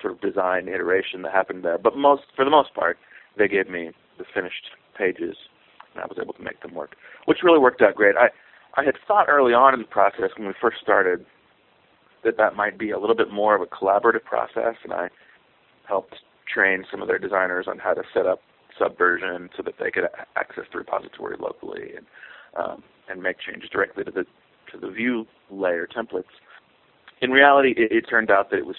sort 0.00 0.14
of 0.14 0.20
design 0.20 0.68
iteration 0.68 1.22
that 1.22 1.32
happened 1.32 1.64
there. 1.64 1.78
But 1.78 1.96
most, 1.96 2.22
for 2.34 2.44
the 2.44 2.50
most 2.50 2.74
part, 2.74 2.98
they 3.36 3.48
gave 3.48 3.68
me 3.68 3.90
the 4.18 4.24
finished 4.32 4.70
pages, 4.96 5.36
and 5.94 6.02
I 6.02 6.06
was 6.06 6.18
able 6.20 6.34
to 6.34 6.42
make 6.42 6.62
them 6.62 6.74
work, 6.74 6.96
which 7.26 7.38
really 7.42 7.58
worked 7.58 7.82
out 7.82 7.94
great. 7.94 8.16
I 8.16 8.28
I 8.76 8.84
had 8.84 8.94
thought 9.06 9.28
early 9.28 9.52
on 9.52 9.74
in 9.74 9.80
the 9.80 9.86
process 9.86 10.30
when 10.36 10.46
we 10.46 10.54
first 10.60 10.76
started 10.80 11.26
that 12.22 12.36
that 12.36 12.54
might 12.54 12.78
be 12.78 12.90
a 12.90 12.98
little 12.98 13.16
bit 13.16 13.32
more 13.32 13.56
of 13.56 13.62
a 13.62 13.66
collaborative 13.66 14.22
process, 14.24 14.76
and 14.84 14.92
I 14.92 15.08
helped 15.88 16.16
train 16.52 16.84
some 16.90 17.02
of 17.02 17.08
their 17.08 17.18
designers 17.18 17.66
on 17.68 17.78
how 17.78 17.94
to 17.94 18.02
set 18.14 18.26
up 18.26 18.40
Subversion 18.78 19.50
so 19.56 19.62
that 19.62 19.74
they 19.78 19.90
could 19.90 20.04
access 20.36 20.64
the 20.72 20.78
repository 20.78 21.36
locally 21.38 21.92
and 21.96 22.06
um, 22.56 22.82
and 23.08 23.22
make 23.22 23.36
changes 23.38 23.68
directly 23.70 24.04
to 24.04 24.10
the 24.10 24.24
to 24.72 24.78
the 24.78 24.90
view 24.90 25.26
layer 25.50 25.86
templates 25.86 26.24
in 27.20 27.30
reality, 27.30 27.74
it, 27.76 27.92
it 27.92 28.08
turned 28.08 28.30
out 28.30 28.50
that 28.50 28.58
it 28.58 28.66
was 28.66 28.76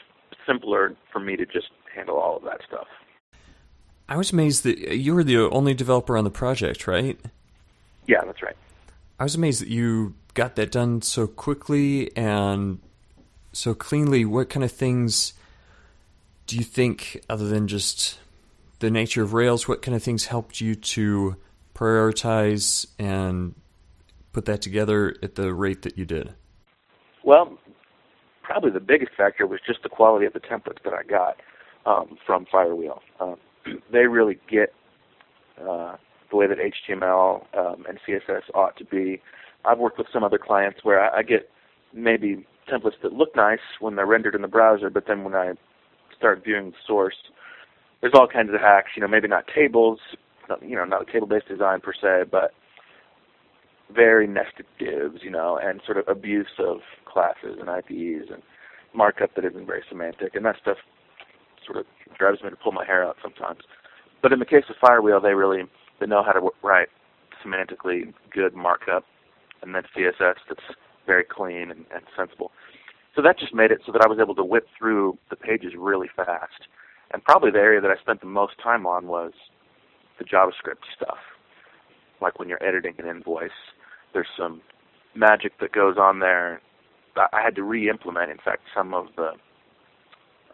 simpler 0.47 0.95
for 1.11 1.19
me 1.19 1.35
to 1.35 1.45
just 1.45 1.69
handle 1.93 2.17
all 2.17 2.37
of 2.37 2.43
that 2.43 2.61
stuff. 2.67 2.87
I 4.09 4.17
was 4.17 4.31
amazed 4.31 4.63
that 4.63 4.97
you 4.97 5.13
were 5.15 5.23
the 5.23 5.37
only 5.37 5.73
developer 5.73 6.17
on 6.17 6.23
the 6.23 6.31
project, 6.31 6.87
right? 6.87 7.19
Yeah, 8.07 8.21
that's 8.25 8.41
right. 8.41 8.55
I 9.19 9.23
was 9.23 9.35
amazed 9.35 9.61
that 9.61 9.69
you 9.69 10.15
got 10.33 10.55
that 10.55 10.71
done 10.71 11.01
so 11.01 11.27
quickly 11.27 12.15
and 12.17 12.79
so 13.53 13.73
cleanly. 13.73 14.25
What 14.25 14.49
kind 14.49 14.63
of 14.63 14.71
things 14.71 15.33
do 16.51 16.58
you 16.58 16.65
think, 16.65 17.24
other 17.29 17.48
than 17.48 17.65
just 17.65 18.20
the 18.79 18.91
nature 18.91 19.24
of 19.24 19.31
Rails, 19.31 19.70
what 19.70 19.81
kind 19.81 19.96
of 19.96 20.03
things 20.03 20.25
helped 20.25 20.60
you 20.60 20.75
to 20.75 21.38
prioritize 21.74 22.86
and 23.00 23.55
put 24.34 24.43
that 24.48 24.62
together 24.62 25.15
at 25.24 25.36
the 25.36 25.53
rate 25.53 25.84
that 25.84 25.98
you 25.98 26.03
did? 26.03 26.34
Well, 27.24 27.58
probably 28.43 28.70
the 28.70 28.81
biggest 28.81 29.13
factor 29.15 29.48
was 29.48 29.62
just 29.65 29.81
the 29.81 29.88
quality 29.88 30.25
of 30.25 30.34
the 30.34 30.41
templates 30.41 30.84
that 30.84 30.91
I 30.91 31.03
got 31.03 31.38
um, 31.86 32.17
from 32.25 32.46
Firewheel. 32.53 33.00
Um, 33.22 33.38
they 33.93 34.08
really 34.08 34.38
get 34.50 34.74
uh, 35.58 35.96
the 36.31 36.36
way 36.36 36.48
that 36.48 36.58
HTML 36.58 37.46
um, 37.58 37.86
and 37.88 37.98
CSS 38.05 38.41
ought 38.53 38.75
to 38.75 38.84
be. 38.84 39.22
I've 39.63 39.79
worked 39.79 39.98
with 39.98 40.08
some 40.12 40.25
other 40.25 40.38
clients 40.38 40.81
where 40.84 41.00
I, 41.00 41.20
I 41.20 41.24
get 41.24 41.50
maybe 41.93 42.46
templates 42.70 43.00
that 43.03 43.13
look 43.13 43.38
nice 43.38 43.60
when 43.79 43.96
they're 43.96 44.05
rendered 44.05 44.36
in 44.36 44.41
the 44.41 44.50
browser, 44.50 44.89
but 44.89 45.05
then 45.08 45.24
when 45.24 45.34
I 45.34 45.53
start 46.21 46.43
viewing 46.45 46.69
the 46.71 46.77
source, 46.85 47.15
there's 47.99 48.13
all 48.15 48.27
kinds 48.27 48.53
of 48.53 48.61
hacks. 48.61 48.91
You 48.95 49.01
know, 49.01 49.07
maybe 49.07 49.27
not 49.27 49.45
tables, 49.53 49.99
not, 50.47 50.61
you 50.61 50.75
know, 50.75 50.85
not 50.85 51.07
table-based 51.07 51.47
design 51.47 51.81
per 51.81 51.93
se, 51.93 52.29
but 52.31 52.53
very 53.93 54.27
nested 54.27 54.65
divs, 54.79 55.21
you 55.23 55.31
know, 55.31 55.59
and 55.61 55.81
sort 55.85 55.97
of 55.97 56.07
abuse 56.07 56.53
of 56.59 56.77
classes 57.05 57.57
and 57.59 57.69
IDs 57.69 58.29
and 58.31 58.41
markup 58.93 59.35
that 59.35 59.45
isn't 59.45 59.65
very 59.65 59.83
semantic, 59.89 60.35
and 60.35 60.45
that 60.45 60.55
stuff 60.61 60.77
sort 61.65 61.77
of 61.77 61.85
drives 62.17 62.43
me 62.43 62.49
to 62.49 62.55
pull 62.55 62.71
my 62.71 62.85
hair 62.85 63.05
out 63.05 63.17
sometimes. 63.21 63.59
But 64.21 64.31
in 64.31 64.39
the 64.39 64.45
case 64.45 64.65
of 64.69 64.75
Firewheel, 64.81 65.21
they 65.21 65.33
really 65.33 65.63
they 65.99 66.07
know 66.07 66.23
how 66.23 66.31
to 66.31 66.49
write 66.63 66.89
semantically 67.45 68.13
good 68.33 68.53
markup, 68.53 69.05
and 69.61 69.73
then 69.73 69.83
CSS 69.95 70.35
that's 70.47 70.61
very 71.05 71.23
clean 71.23 71.71
and, 71.71 71.85
and 71.93 72.03
sensible. 72.15 72.51
So 73.15 73.22
that 73.22 73.38
just 73.38 73.53
made 73.53 73.72
it 73.72 73.82
so 73.86 73.91
that 73.91 74.01
I 74.01 74.08
was 74.08 74.20
able 74.22 74.36
to 74.36 74.44
whip 74.44 74.68
through 74.77 75.18
the 75.30 75.36
pages 75.36 75.74
really 75.77 76.08
fast. 76.15 76.68
And 77.13 77.24
probably 77.24 77.51
the 77.51 77.60
area 77.60 77.82
that 77.82 77.91
I 77.91 78.00
spent 78.01 78.22
the 78.22 78.27
most 78.27 78.53
time 78.63 78.86
on 78.86 79.08
was 79.08 79.34
the 80.18 80.24
JavaScript 80.24 80.84
stuff. 80.96 81.18
Like 82.22 82.39
when 82.39 82.48
you're 82.48 82.63
editing 82.63 82.94
an 83.00 83.08
invoice, 83.08 83.50
there's 84.13 84.27
some 84.38 84.62
magic 85.15 85.60
that 85.60 85.74
goes 85.74 85.98
on 85.98 86.20
there. 86.20 86.62
I 87.18 87.41
had 87.44 87.56
to 87.56 87.63
re-implement, 87.63 88.32
in 88.32 88.38
fact, 88.38 88.62
some 88.74 88.94
of 88.94 89.08
the 89.18 89.32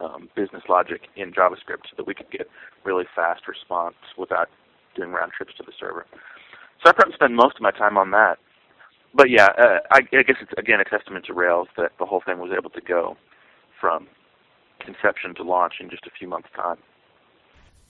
um, 0.03 0.29
business 0.35 0.63
logic 0.67 1.01
in 1.15 1.31
JavaScript 1.31 1.85
so 1.89 1.95
that 1.97 2.07
we 2.07 2.15
could 2.15 2.31
get 2.31 2.47
really 2.83 3.05
fast 3.15 3.47
response 3.47 3.95
without 4.17 4.49
doing 4.95 5.11
round 5.11 5.31
trips 5.33 5.53
to 5.57 5.63
the 5.63 5.71
server. 5.79 6.05
So 6.83 6.89
I 6.89 6.93
probably 6.93 7.13
spend 7.13 7.35
most 7.35 7.57
of 7.57 7.61
my 7.61 7.71
time 7.71 7.97
on 7.97 8.11
that. 8.11 8.37
But 9.17 9.31
yeah, 9.31 9.47
uh, 9.57 9.79
I, 9.89 10.01
I 10.13 10.21
guess 10.21 10.37
it's 10.41 10.53
again 10.57 10.79
a 10.79 10.85
testament 10.85 11.25
to 11.25 11.33
Rails 11.33 11.67
that 11.75 11.91
the 11.97 12.05
whole 12.05 12.21
thing 12.21 12.37
was 12.37 12.51
able 12.55 12.69
to 12.69 12.81
go 12.81 13.17
from 13.81 14.07
conception 14.79 15.33
to 15.35 15.43
launch 15.43 15.75
in 15.79 15.89
just 15.89 16.05
a 16.05 16.11
few 16.11 16.27
months' 16.27 16.49
time. 16.55 16.77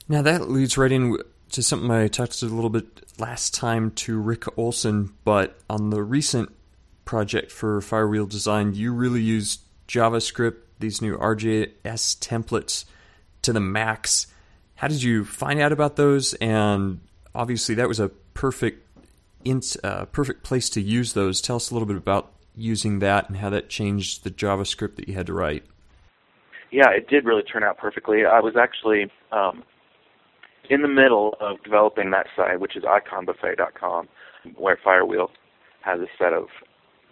Now 0.07 0.21
that 0.21 0.49
leads 0.49 0.77
right 0.77 0.91
in 0.91 1.17
to 1.51 1.61
something 1.61 1.91
I 1.91 2.07
touched 2.07 2.41
a 2.43 2.45
little 2.45 2.69
bit 2.69 3.01
last 3.19 3.53
time 3.53 3.91
to 3.91 4.17
Rick 4.17 4.57
Olson, 4.57 5.13
but 5.25 5.59
on 5.69 5.89
the 5.89 6.01
recent 6.01 6.49
project 7.03 7.51
for 7.51 7.81
Firewheel 7.81 8.29
Design, 8.29 8.73
you 8.73 8.93
really 8.93 9.21
used 9.21 9.61
JavaScript, 9.89 10.55
these 10.79 11.01
new 11.01 11.17
RJS 11.17 11.73
templates 12.19 12.85
to 13.41 13.51
the 13.51 13.59
max. 13.59 14.27
How 14.75 14.87
did 14.87 15.03
you 15.03 15.25
find 15.25 15.59
out 15.59 15.73
about 15.73 15.97
those? 15.97 16.35
And 16.35 17.01
obviously, 17.35 17.75
that 17.75 17.89
was 17.89 17.99
a 17.99 18.09
perfect, 18.33 18.86
uh, 19.83 20.05
perfect 20.05 20.43
place 20.43 20.69
to 20.71 20.81
use 20.81 21.13
those. 21.13 21.41
Tell 21.41 21.57
us 21.57 21.71
a 21.71 21.73
little 21.73 21.87
bit 21.87 21.97
about 21.97 22.31
using 22.55 22.99
that 22.99 23.29
and 23.29 23.37
how 23.37 23.49
that 23.51 23.69
changed 23.69 24.23
the 24.23 24.31
JavaScript 24.31 24.95
that 24.95 25.07
you 25.07 25.13
had 25.13 25.27
to 25.27 25.33
write. 25.33 25.63
Yeah, 26.71 26.89
it 26.89 27.07
did 27.07 27.25
really 27.25 27.43
turn 27.43 27.63
out 27.63 27.77
perfectly. 27.77 28.25
I 28.25 28.39
was 28.39 28.55
actually 28.59 29.11
um, 29.31 29.63
in 30.69 30.81
the 30.81 30.87
middle 30.87 31.35
of 31.39 31.63
developing 31.63 32.11
that 32.11 32.27
site, 32.35 32.59
which 32.59 32.75
is 32.75 32.83
iconbuffet.com, 32.83 34.07
where 34.55 34.77
Firewheel 34.85 35.29
has 35.81 35.99
a 35.99 36.07
set 36.17 36.33
of 36.33 36.47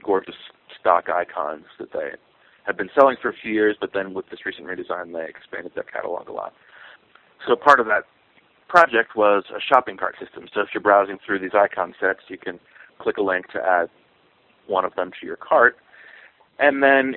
gorgeous 0.04 0.36
stock 0.80 1.10
icons 1.10 1.66
that 1.80 1.94
they 1.94 2.12
have 2.66 2.78
been 2.78 2.90
selling 2.98 3.16
for 3.22 3.30
a 3.30 3.34
few 3.34 3.54
years, 3.54 3.78
but 3.80 3.92
then 3.94 4.14
with 4.14 4.30
this 4.30 4.46
recent 4.46 4.68
redesign, 4.68 5.14
they 5.14 5.28
expanded 5.30 5.74
their 5.76 5.84
catalog 5.84 6.28
a 6.28 6.34
lot. 6.34 6.54
So 7.48 7.56
part 7.56 7.80
of 7.80 7.86
that 7.86 8.04
project 8.76 9.16
was 9.16 9.46
a 9.56 9.62
shopping 9.62 9.96
cart 9.96 10.16
system. 10.20 10.50
So 10.54 10.60
if 10.60 10.68
you're 10.74 10.82
browsing 10.82 11.18
through 11.26 11.40
these 11.40 11.54
icon 11.54 11.96
sets, 11.98 12.20
you 12.28 12.38
can 12.38 12.60
click 13.00 13.16
a 13.16 13.22
link 13.22 13.48
to 13.54 13.60
add 13.60 13.88
one 14.68 14.84
of 14.84 14.94
them 14.96 15.12
to 15.18 15.26
your 15.26 15.38
cart. 15.38 15.78
And 16.60 16.84
then 16.84 17.16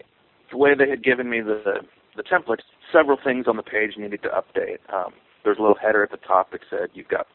the 0.52 0.56
way 0.56 0.76
they 0.76 0.88
had 0.88 1.02
given 1.02 1.28
me 1.28 1.40
the 1.40 1.80
the 2.14 2.22
templates, 2.22 2.62
several 2.92 3.18
things 3.22 3.46
on 3.48 3.56
the 3.56 3.62
page 3.62 3.92
needed 3.96 4.22
to 4.22 4.28
update. 4.28 4.78
Um, 4.92 5.12
there's 5.42 5.58
a 5.58 5.60
little 5.60 5.76
header 5.80 6.04
at 6.04 6.12
the 6.12 6.16
top 6.16 6.52
that 6.52 6.60
said 6.70 6.90
you've 6.94 7.08
got 7.08 7.26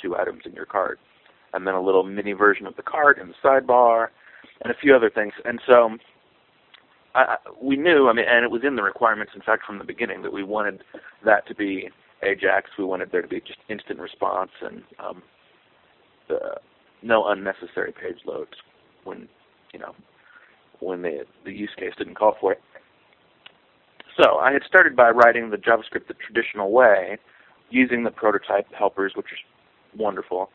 two 0.00 0.14
items 0.14 0.42
in 0.44 0.52
your 0.52 0.66
cart, 0.66 0.98
and 1.54 1.66
then 1.66 1.74
a 1.74 1.80
little 1.80 2.02
mini 2.02 2.32
version 2.32 2.66
of 2.66 2.76
the 2.76 2.82
cart 2.82 3.18
in 3.18 3.28
the 3.28 3.34
sidebar, 3.42 4.08
and 4.62 4.70
a 4.70 4.76
few 4.76 4.94
other 4.94 5.10
things. 5.10 5.32
And 5.46 5.58
so 5.66 5.96
I, 7.14 7.36
we 7.62 7.76
knew, 7.76 8.08
I 8.08 8.12
mean, 8.12 8.26
and 8.28 8.44
it 8.44 8.50
was 8.50 8.62
in 8.62 8.76
the 8.76 8.82
requirements, 8.82 9.32
in 9.34 9.40
fact, 9.42 9.64
from 9.66 9.78
the 9.78 9.84
beginning, 9.84 10.22
that 10.22 10.32
we 10.32 10.42
wanted 10.42 10.82
that 11.24 11.46
to 11.48 11.54
be 11.54 11.90
Ajax. 12.22 12.70
We 12.78 12.84
wanted 12.84 13.10
there 13.12 13.22
to 13.22 13.28
be 13.28 13.40
just 13.40 13.58
instant 13.68 13.98
response 13.98 14.50
and 14.62 14.82
um, 14.98 15.22
the, 16.28 16.38
no 17.02 17.26
unnecessary 17.28 17.92
page 17.92 18.18
loads 18.26 18.52
when 19.04 19.28
you 19.72 19.78
know 19.78 19.94
when 20.80 21.02
the 21.02 21.24
the 21.44 21.52
use 21.52 21.70
case 21.78 21.92
didn't 21.98 22.16
call 22.16 22.36
for 22.40 22.52
it. 22.52 22.60
So 24.20 24.36
I 24.36 24.52
had 24.52 24.62
started 24.66 24.96
by 24.96 25.10
writing 25.10 25.50
the 25.50 25.56
JavaScript 25.56 26.08
the 26.08 26.14
traditional 26.14 26.72
way, 26.72 27.18
using 27.70 28.04
the 28.04 28.10
prototype 28.10 28.66
helpers, 28.76 29.12
which 29.16 29.26
is 29.32 29.38
wonderful. 29.98 30.50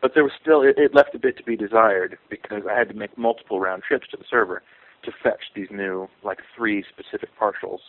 But 0.00 0.12
there 0.14 0.24
was 0.24 0.32
still 0.40 0.62
it, 0.62 0.76
it 0.76 0.94
left 0.94 1.14
a 1.14 1.18
bit 1.18 1.36
to 1.36 1.44
be 1.44 1.56
desired 1.56 2.18
because 2.30 2.62
I 2.68 2.76
had 2.76 2.88
to 2.88 2.94
make 2.94 3.16
multiple 3.16 3.60
round 3.60 3.82
trips 3.86 4.08
to 4.10 4.16
the 4.16 4.24
server 4.28 4.62
to 5.04 5.12
fetch 5.22 5.42
these 5.54 5.68
new 5.70 6.08
like 6.24 6.38
three 6.56 6.84
specific 6.88 7.28
partials 7.40 7.80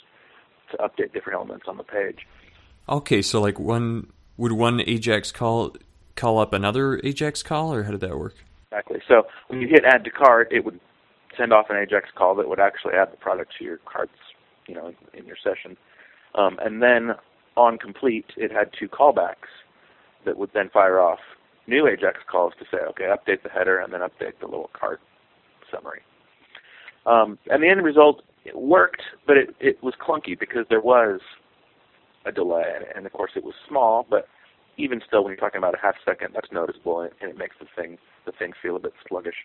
to 0.74 0.77
update 0.77 1.13
different 1.13 1.38
elements 1.38 1.65
on 1.68 1.77
the 1.77 1.84
page. 1.84 2.27
Okay, 2.89 3.22
so 3.22 3.42
like 3.42 3.60
one 3.60 4.12
would 4.38 4.51
one 4.51 4.82
Ajax 4.82 5.32
call 5.32 5.75
call 6.15 6.39
up 6.39 6.53
another 6.53 7.00
Ajax 7.03 7.42
call, 7.42 7.74
or 7.74 7.84
how 7.84 7.92
did 7.92 8.01
that 8.01 8.18
work? 8.18 8.36
Exactly. 8.72 9.01
So 9.08 9.24
when 9.48 9.62
you 9.62 9.68
hit 9.68 9.84
add 9.86 10.03
to 10.03 10.10
cart, 10.10 10.51
it 10.51 10.65
would 10.65 10.80
send 11.38 11.53
off 11.53 11.68
an 11.70 11.77
Ajax 11.77 12.10
call 12.15 12.36
that 12.36 12.48
would 12.48 12.60
actually 12.60 12.94
add 12.94 13.12
the 13.12 13.18
product 13.18 13.53
to 13.58 13.63
your 13.63 13.77
carts, 13.86 14.18
you 14.68 14.75
know, 14.75 14.88
in, 14.88 15.20
in 15.20 15.25
your 15.25 15.38
session. 15.42 15.77
Um, 16.36 16.58
and 16.63 16.82
then 16.82 17.12
on 17.56 17.77
complete, 17.77 18.25
it 18.36 18.51
had 18.51 18.72
two 18.77 18.88
callbacks 18.88 19.51
that 20.25 20.38
would 20.38 20.50
then 20.53 20.70
fire 20.70 21.00
off 21.00 21.20
new 21.68 21.88
Ajax 21.88 22.20
calls 22.30 22.53
to 22.60 22.65
say, 22.72 22.84
okay, 22.89 23.06
update 23.06 23.44
the 23.44 23.50
header 23.50 23.80
and 23.80 23.94
then 23.94 24.01
update 24.01 24.39
the 24.39 24.48
little 24.48 24.70
cart 24.74 25.00
summary. 25.72 26.01
Um, 27.06 27.38
and 27.50 27.62
the 27.62 27.70
end 27.70 27.84
result 27.84 28.24
it 28.46 28.58
worked, 28.58 29.02
but 29.26 29.38
it, 29.38 29.56
it 29.60 29.82
was 29.84 29.94
clunky 30.06 30.38
because 30.38 30.66
there 30.70 30.82
was 30.82 31.20
a 32.26 32.32
delay, 32.32 32.64
and 32.96 33.06
of 33.06 33.12
course 33.14 33.32
it 33.36 33.44
was 33.44 33.54
small, 33.68 34.06
but 34.10 34.28
even 34.78 35.02
still, 35.06 35.24
when 35.24 35.32
you're 35.32 35.40
talking 35.40 35.60
about 35.60 35.76
a 35.76 35.82
half 35.82 35.96
second, 36.04 36.30
that's 36.34 36.52
noticeable, 36.52 37.02
and, 37.02 37.12
it 37.22 37.38
makes 37.38 37.56
the 37.60 37.68
thing 37.76 37.98
the 38.26 38.32
thing 38.32 38.54
feel 38.62 38.76
a 38.76 38.80
bit 38.80 38.94
sluggish. 39.08 39.36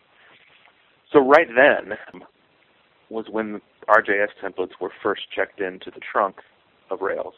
So 1.13 1.21
right 1.21 1.49
then 1.49 1.97
was 3.11 3.27
when 3.31 3.61
RJS 3.89 4.29
templates 4.43 4.73
were 4.81 4.93
first 5.03 5.23
checked 5.35 5.61
into 5.61 5.91
the 5.91 6.01
trunk 6.01 6.37
of 6.91 7.01
Rails, 7.01 7.35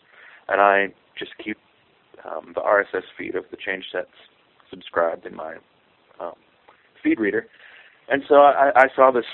and 0.49 0.61
I 0.61 0.89
just 1.19 1.33
keep 1.43 1.57
um, 2.25 2.53
the 2.55 2.61
RSS 2.61 3.05
feed 3.17 3.35
of 3.35 3.45
the 3.51 3.57
change 3.57 3.87
sets 3.91 4.11
subscribed 4.69 5.27
in 5.27 5.35
my 5.35 5.55
um, 6.21 6.35
feed 7.03 7.19
reader, 7.19 7.47
and 8.09 8.23
so 8.29 8.37
I, 8.37 8.71
I 8.77 8.87
saw 8.95 9.11
this 9.11 9.25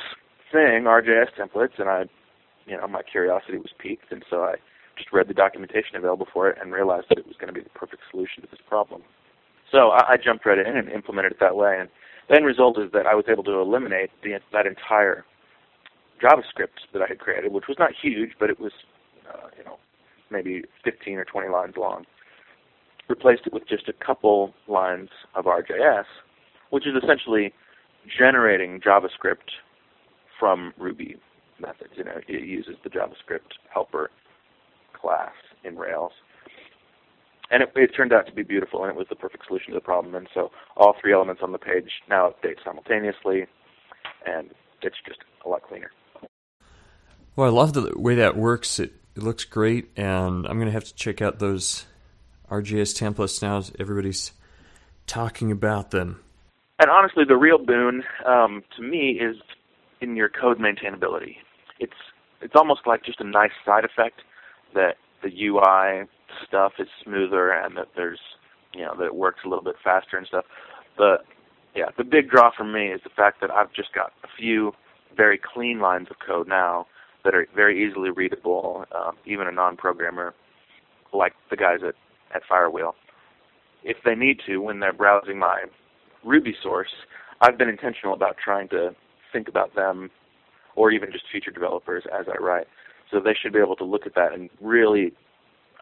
thing, 0.52 0.84
RJS 0.84 1.34
templates, 1.38 1.78
and 1.78 1.88
I, 1.88 2.04
you 2.66 2.76
know, 2.76 2.86
my 2.86 3.02
curiosity 3.02 3.58
was 3.58 3.70
piqued, 3.78 4.10
and 4.10 4.24
so 4.28 4.42
I 4.42 4.54
just 4.96 5.12
read 5.12 5.28
the 5.28 5.34
documentation 5.34 5.96
available 5.96 6.26
for 6.32 6.48
it 6.48 6.58
and 6.60 6.72
realized 6.72 7.06
that 7.10 7.18
it 7.18 7.26
was 7.26 7.36
going 7.36 7.52
to 7.52 7.52
be 7.52 7.62
the 7.62 7.70
perfect 7.70 8.02
solution 8.10 8.42
to 8.42 8.48
this 8.50 8.60
problem. 8.68 9.02
So 9.70 9.90
I, 9.90 10.12
I 10.12 10.16
jumped 10.16 10.46
right 10.46 10.58
in 10.58 10.76
and 10.76 10.88
implemented 10.88 11.32
it 11.32 11.38
that 11.40 11.56
way, 11.56 11.76
and 11.78 11.88
the 12.28 12.36
end 12.36 12.46
result 12.46 12.78
is 12.78 12.90
that 12.92 13.06
I 13.06 13.14
was 13.14 13.24
able 13.28 13.44
to 13.44 13.60
eliminate 13.60 14.10
the, 14.22 14.38
that 14.52 14.66
entire 14.66 15.24
JavaScript 16.22 16.90
that 16.92 17.02
I 17.02 17.06
had 17.08 17.18
created, 17.18 17.52
which 17.52 17.66
was 17.68 17.76
not 17.78 17.90
huge, 18.00 18.30
but 18.40 18.50
it 18.50 18.58
was, 18.58 18.72
uh, 19.28 19.48
you 19.56 19.64
know, 19.64 19.78
maybe 20.30 20.64
15 20.84 21.18
or 21.18 21.24
20 21.24 21.48
lines 21.48 21.74
long. 21.76 22.04
Replaced 23.08 23.42
it 23.46 23.52
with 23.52 23.68
just 23.68 23.88
a 23.88 23.92
couple 23.92 24.54
lines 24.66 25.10
of 25.34 25.44
RJS, 25.44 26.04
which 26.70 26.86
is 26.86 26.94
essentially 27.00 27.52
generating 28.18 28.80
JavaScript 28.80 29.54
from 30.38 30.72
Ruby 30.78 31.16
methods. 31.60 31.92
You 31.96 32.04
know, 32.04 32.20
it 32.28 32.44
uses 32.44 32.76
the 32.82 32.90
JavaScript 32.90 33.56
helper 33.72 34.10
class 34.92 35.32
in 35.64 35.76
Rails. 35.76 36.12
And 37.50 37.62
it, 37.62 37.70
it 37.76 37.90
turned 37.96 38.12
out 38.12 38.26
to 38.26 38.32
be 38.32 38.42
beautiful, 38.42 38.82
and 38.82 38.90
it 38.90 38.96
was 38.96 39.06
the 39.08 39.16
perfect 39.16 39.46
solution 39.46 39.72
to 39.72 39.74
the 39.74 39.84
problem. 39.84 40.14
And 40.14 40.28
so 40.34 40.50
all 40.76 40.96
three 41.00 41.12
elements 41.12 41.42
on 41.42 41.52
the 41.52 41.58
page 41.58 41.90
now 42.08 42.30
update 42.30 42.56
simultaneously, 42.64 43.46
and 44.26 44.50
it's 44.82 44.96
just 45.06 45.20
a 45.44 45.48
lot 45.48 45.62
cleaner. 45.62 45.90
Well, 47.36 47.46
I 47.46 47.50
love 47.50 47.74
the 47.74 47.92
way 47.96 48.16
that 48.16 48.36
works. 48.36 48.80
It, 48.80 48.94
it 49.14 49.22
looks 49.22 49.44
great, 49.44 49.90
and 49.96 50.46
I'm 50.46 50.56
going 50.56 50.66
to 50.66 50.72
have 50.72 50.84
to 50.84 50.94
check 50.94 51.22
out 51.22 51.38
those 51.38 51.86
RJS 52.50 53.00
templates 53.00 53.42
now. 53.42 53.62
Everybody's 53.78 54.32
talking 55.06 55.52
about 55.52 55.90
them. 55.90 56.20
And 56.78 56.90
honestly, 56.90 57.24
the 57.26 57.36
real 57.36 57.58
boon 57.58 58.04
um, 58.26 58.62
to 58.76 58.82
me 58.82 59.18
is 59.20 59.36
in 60.06 60.16
your 60.16 60.28
code 60.28 60.58
maintainability. 60.58 61.36
It's 61.78 61.92
it's 62.40 62.54
almost 62.54 62.82
like 62.86 63.04
just 63.04 63.20
a 63.20 63.24
nice 63.24 63.50
side 63.64 63.84
effect 63.84 64.20
that 64.74 64.96
the 65.22 65.46
UI 65.46 66.06
stuff 66.46 66.72
is 66.78 66.88
smoother 67.02 67.50
and 67.50 67.76
that 67.76 67.88
there's 67.96 68.20
you 68.74 68.84
know 68.84 68.94
that 68.98 69.06
it 69.06 69.14
works 69.14 69.40
a 69.44 69.48
little 69.48 69.64
bit 69.64 69.76
faster 69.82 70.16
and 70.16 70.26
stuff. 70.26 70.44
But 70.96 71.24
yeah, 71.74 71.86
the 71.96 72.04
big 72.04 72.30
draw 72.30 72.50
for 72.56 72.64
me 72.64 72.88
is 72.88 73.00
the 73.04 73.10
fact 73.10 73.40
that 73.40 73.50
I've 73.50 73.72
just 73.72 73.92
got 73.94 74.12
a 74.24 74.28
few 74.38 74.72
very 75.16 75.38
clean 75.38 75.80
lines 75.80 76.08
of 76.10 76.16
code 76.26 76.48
now 76.48 76.86
that 77.24 77.34
are 77.34 77.46
very 77.54 77.86
easily 77.86 78.10
readable, 78.10 78.84
um, 78.94 79.16
even 79.26 79.46
a 79.46 79.52
non-programmer 79.52 80.34
like 81.12 81.32
the 81.50 81.56
guys 81.56 81.80
at 81.86 81.94
at 82.34 82.42
Firewheel. 82.50 82.92
If 83.84 83.98
they 84.04 84.14
need 84.14 84.40
to, 84.46 84.58
when 84.58 84.80
they're 84.80 84.92
browsing 84.92 85.38
my 85.38 85.64
Ruby 86.24 86.54
source, 86.62 86.90
I've 87.40 87.56
been 87.56 87.68
intentional 87.68 88.14
about 88.14 88.36
trying 88.42 88.68
to 88.68 88.94
think 89.36 89.48
about 89.48 89.74
them, 89.74 90.10
or 90.76 90.90
even 90.90 91.12
just 91.12 91.24
future 91.30 91.50
developers 91.50 92.04
as 92.18 92.26
I 92.26 92.42
write. 92.42 92.66
So 93.10 93.20
they 93.20 93.34
should 93.34 93.52
be 93.52 93.58
able 93.58 93.76
to 93.76 93.84
look 93.84 94.06
at 94.06 94.14
that 94.14 94.32
and 94.32 94.48
really 94.60 95.12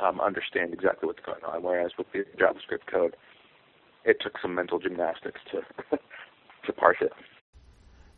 um, 0.02 0.20
understand 0.20 0.74
exactly 0.74 1.06
what's 1.06 1.24
going 1.24 1.42
on. 1.44 1.62
Whereas 1.62 1.92
with 1.96 2.08
the 2.12 2.24
JavaScript 2.36 2.86
code, 2.90 3.16
it 4.04 4.16
took 4.20 4.34
some 4.42 4.54
mental 4.54 4.80
gymnastics 4.80 5.40
to 5.52 5.62
to 6.66 6.72
parse 6.72 6.98
it. 7.00 7.12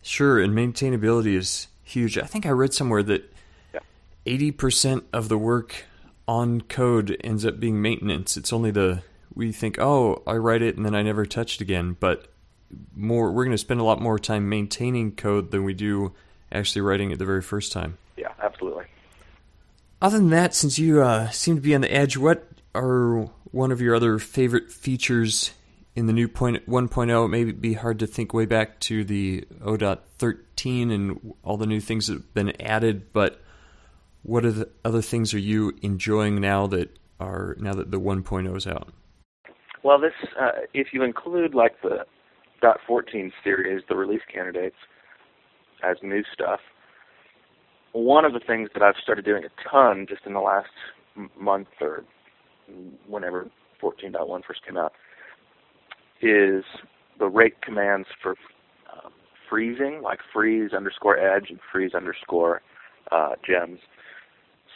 Sure, 0.02 0.40
and 0.40 0.54
maintainability 0.54 1.36
is 1.36 1.68
huge. 1.82 2.16
I 2.16 2.26
think 2.26 2.46
I 2.46 2.50
read 2.50 2.72
somewhere 2.72 3.02
that 3.02 3.32
eighty 4.24 4.50
percent 4.50 5.04
of 5.12 5.28
the 5.28 5.38
work 5.38 5.84
on 6.26 6.62
code 6.62 7.16
ends 7.22 7.44
up 7.44 7.60
being 7.60 7.80
maintenance. 7.82 8.36
It's 8.36 8.52
only 8.52 8.70
the 8.70 9.02
we 9.34 9.52
think, 9.52 9.78
oh, 9.78 10.22
I 10.26 10.34
write 10.36 10.62
it 10.62 10.76
and 10.76 10.84
then 10.84 10.94
I 10.94 11.02
never 11.02 11.26
touch 11.26 11.56
it 11.56 11.60
again. 11.60 11.96
But 12.00 12.32
more, 12.94 13.30
we're 13.32 13.44
going 13.44 13.54
to 13.54 13.58
spend 13.58 13.80
a 13.80 13.84
lot 13.84 14.00
more 14.00 14.18
time 14.18 14.48
maintaining 14.48 15.12
code 15.12 15.50
than 15.50 15.64
we 15.64 15.74
do 15.74 16.12
actually 16.52 16.82
writing 16.82 17.10
it 17.10 17.18
the 17.18 17.24
very 17.24 17.42
first 17.42 17.72
time. 17.72 17.98
Yeah, 18.16 18.32
absolutely. 18.42 18.84
Other 20.00 20.18
than 20.18 20.30
that, 20.30 20.54
since 20.54 20.78
you 20.78 21.02
uh, 21.02 21.30
seem 21.30 21.56
to 21.56 21.62
be 21.62 21.74
on 21.74 21.80
the 21.80 21.92
edge, 21.92 22.16
what 22.16 22.48
are 22.74 23.28
one 23.50 23.72
of 23.72 23.80
your 23.80 23.94
other 23.94 24.18
favorite 24.18 24.70
features 24.70 25.52
in 25.94 26.06
the 26.06 26.12
new 26.12 26.28
point 26.28 26.68
1.0? 26.68 27.24
It 27.24 27.28
may 27.28 27.44
be 27.44 27.74
hard 27.74 27.98
to 28.00 28.06
think 28.06 28.34
way 28.34 28.46
back 28.46 28.78
to 28.80 29.04
the 29.04 29.42
0.13 29.60 30.94
and 30.94 31.34
all 31.42 31.56
the 31.56 31.66
new 31.66 31.80
things 31.80 32.06
that 32.06 32.14
have 32.14 32.34
been 32.34 32.60
added, 32.60 33.12
but 33.12 33.40
what 34.22 34.44
are 34.44 34.52
the 34.52 34.68
other 34.84 35.02
things 35.02 35.32
are 35.32 35.38
you 35.38 35.72
enjoying 35.82 36.40
now 36.40 36.66
that 36.66 36.98
are 37.18 37.56
now 37.58 37.72
that 37.72 37.90
the 37.90 38.00
1.0 38.00 38.56
is 38.56 38.66
out? 38.66 38.92
Well, 39.82 40.00
this 40.00 40.12
uh, 40.38 40.50
if 40.74 40.88
you 40.92 41.04
include 41.04 41.54
like 41.54 41.80
the 41.80 42.04
.14 42.62 43.32
series, 43.44 43.82
the 43.88 43.96
release 43.96 44.22
candidates, 44.32 44.76
as 45.82 45.96
new 46.02 46.22
stuff, 46.32 46.60
one 47.92 48.24
of 48.24 48.32
the 48.32 48.40
things 48.40 48.68
that 48.74 48.82
I've 48.82 48.96
started 49.02 49.24
doing 49.24 49.44
a 49.44 49.70
ton 49.70 50.06
just 50.08 50.22
in 50.26 50.34
the 50.34 50.40
last 50.40 50.68
month 51.38 51.68
or 51.80 52.04
whenever 53.08 53.48
14.1 53.82 54.44
first 54.46 54.64
came 54.66 54.76
out 54.76 54.92
is 56.20 56.64
the 57.18 57.26
rake 57.26 57.60
commands 57.62 58.06
for 58.22 58.34
um, 58.92 59.12
freezing, 59.48 60.00
like 60.02 60.18
freeze 60.32 60.72
underscore 60.72 61.18
edge 61.18 61.46
and 61.48 61.58
freeze 61.72 61.94
underscore 61.94 62.60
uh, 63.12 63.32
gems. 63.46 63.78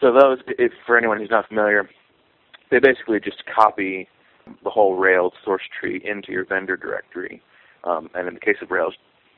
So 0.01 0.13
those, 0.13 0.39
if 0.59 0.73
for 0.87 0.97
anyone 0.97 1.19
who's 1.19 1.31
not 1.31 1.49
familiar, 1.49 1.89
they 2.71 2.79
basically 2.79 3.21
just 3.21 3.43
copy 3.55 4.09
the 4.65 4.71
whole 4.71 4.97
Rails 4.97 5.35
source 5.45 5.63
tree 5.79 6.01
into 6.05 6.33
your 6.33 6.47
vendor 6.47 6.77
directory. 6.77 7.43
Um, 7.85 8.11
and 8.15 8.29
in 8.29 8.35
the 8.35 8.41
case 8.41 8.57
of 8.63 8.71
Rails, 8.71 8.95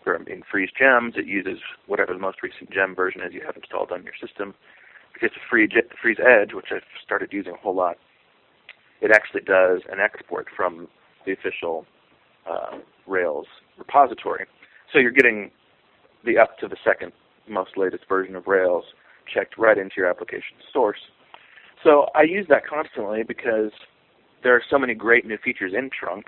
in 0.06 0.42
Freeze 0.50 0.70
Gems, 0.76 1.14
it 1.16 1.26
uses 1.26 1.58
whatever 1.86 2.12
the 2.12 2.18
most 2.18 2.42
recent 2.42 2.70
gem 2.70 2.94
version 2.94 3.20
is 3.22 3.32
you 3.32 3.42
have 3.46 3.56
installed 3.56 3.92
on 3.92 4.02
your 4.02 4.14
system. 4.20 4.54
Because 5.14 5.30
of 5.36 5.42
Freeze, 5.48 5.70
Freeze 6.00 6.18
Edge, 6.18 6.52
which 6.52 6.66
I've 6.72 6.82
started 7.04 7.32
using 7.32 7.52
a 7.52 7.56
whole 7.56 7.74
lot, 7.74 7.98
it 9.00 9.10
actually 9.12 9.42
does 9.42 9.82
an 9.90 10.00
export 10.00 10.46
from 10.56 10.88
the 11.24 11.32
official 11.32 11.86
uh, 12.50 12.78
Rails 13.06 13.46
repository. 13.78 14.46
So 14.92 14.98
you're 14.98 15.12
getting 15.12 15.50
the 16.24 16.38
up 16.38 16.58
to 16.58 16.68
the 16.68 16.76
second 16.84 17.12
most 17.48 17.76
latest 17.76 18.04
version 18.08 18.36
of 18.36 18.46
Rails 18.46 18.84
checked 19.32 19.58
right 19.58 19.78
into 19.78 19.94
your 19.96 20.06
application 20.06 20.56
source. 20.72 20.98
So 21.84 22.06
I 22.14 22.22
use 22.22 22.46
that 22.48 22.66
constantly 22.66 23.22
because 23.22 23.70
there 24.42 24.54
are 24.54 24.62
so 24.70 24.78
many 24.78 24.94
great 24.94 25.26
new 25.26 25.38
features 25.38 25.72
in 25.76 25.90
Trunk 25.90 26.26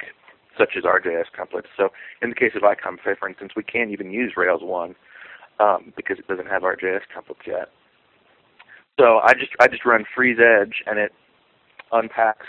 such 0.58 0.76
as 0.76 0.84
RJS 0.84 1.26
templates. 1.38 1.66
So 1.76 1.88
in 2.22 2.30
the 2.30 2.34
case 2.34 2.52
of 2.54 2.64
Icon 2.64 2.96
Buffet, 2.96 3.18
for 3.18 3.28
instance, 3.28 3.52
we 3.56 3.62
can't 3.62 3.90
even 3.90 4.10
use 4.10 4.34
Rails 4.36 4.62
1 4.62 4.94
um, 5.60 5.92
because 5.96 6.18
it 6.18 6.26
doesn't 6.28 6.46
have 6.46 6.62
RJS 6.62 7.02
templates 7.14 7.46
yet. 7.46 7.68
So 8.98 9.18
I 9.22 9.32
just 9.34 9.50
I 9.60 9.66
just 9.66 9.84
run 9.84 10.04
freeze 10.14 10.38
edge 10.38 10.82
and 10.86 10.98
it 10.98 11.12
unpacks 11.92 12.46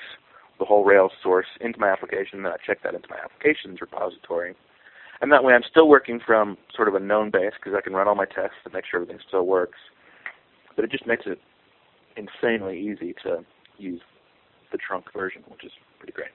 the 0.59 0.65
whole 0.65 0.85
Rails 0.85 1.11
source 1.21 1.47
into 1.59 1.79
my 1.79 1.89
application. 1.89 2.39
and 2.39 2.45
Then 2.45 2.53
I 2.53 2.57
check 2.65 2.83
that 2.83 2.93
into 2.93 3.09
my 3.09 3.17
applications 3.17 3.81
repository, 3.81 4.55
and 5.21 5.31
that 5.31 5.43
way 5.43 5.53
I'm 5.53 5.63
still 5.69 5.87
working 5.87 6.19
from 6.25 6.57
sort 6.75 6.87
of 6.87 6.95
a 6.95 6.99
known 6.99 7.31
base 7.31 7.53
because 7.57 7.73
I 7.77 7.81
can 7.81 7.93
run 7.93 8.07
all 8.07 8.15
my 8.15 8.25
tests 8.25 8.57
and 8.63 8.73
make 8.73 8.85
sure 8.85 9.01
everything 9.01 9.21
still 9.27 9.45
works. 9.45 9.77
But 10.75 10.85
it 10.85 10.91
just 10.91 11.07
makes 11.07 11.23
it 11.25 11.39
insanely 12.15 12.79
easy 12.79 13.13
to 13.23 13.43
use 13.77 14.01
the 14.71 14.77
trunk 14.77 15.05
version, 15.13 15.43
which 15.47 15.63
is 15.63 15.71
pretty 15.99 16.13
great. 16.13 16.31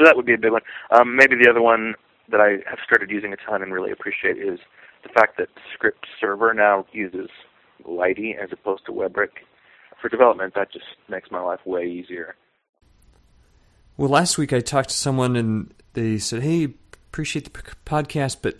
So 0.00 0.06
that 0.06 0.16
would 0.16 0.24
be 0.24 0.32
a 0.32 0.38
big 0.38 0.52
one. 0.52 0.62
Um, 0.90 1.14
maybe 1.14 1.36
the 1.36 1.50
other 1.50 1.60
one 1.60 1.94
that 2.30 2.40
I 2.40 2.52
have 2.68 2.78
started 2.86 3.10
using 3.10 3.34
a 3.34 3.36
ton 3.36 3.62
and 3.62 3.70
really 3.70 3.92
appreciate 3.92 4.38
is 4.38 4.58
the 5.02 5.10
fact 5.10 5.36
that 5.36 5.48
Script 5.74 6.06
Server 6.18 6.54
now 6.54 6.86
uses 6.90 7.28
Lite 7.86 8.36
as 8.42 8.48
opposed 8.50 8.86
to 8.86 8.92
Webrick. 8.92 9.44
For 10.00 10.08
development, 10.08 10.54
that 10.54 10.72
just 10.72 10.86
makes 11.10 11.30
my 11.30 11.40
life 11.40 11.60
way 11.66 11.86
easier. 11.86 12.34
Well, 13.98 14.08
last 14.08 14.38
week 14.38 14.54
I 14.54 14.60
talked 14.60 14.88
to 14.88 14.96
someone 14.96 15.36
and 15.36 15.74
they 15.92 16.16
said, 16.16 16.42
"Hey, 16.42 16.72
appreciate 17.08 17.44
the 17.44 17.62
podcast," 17.84 18.38
but 18.40 18.56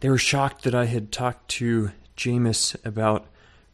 they 0.00 0.10
were 0.10 0.18
shocked 0.18 0.64
that 0.64 0.74
I 0.74 0.86
had 0.86 1.12
talked 1.12 1.46
to 1.58 1.92
Jamis 2.16 2.74
about 2.84 3.26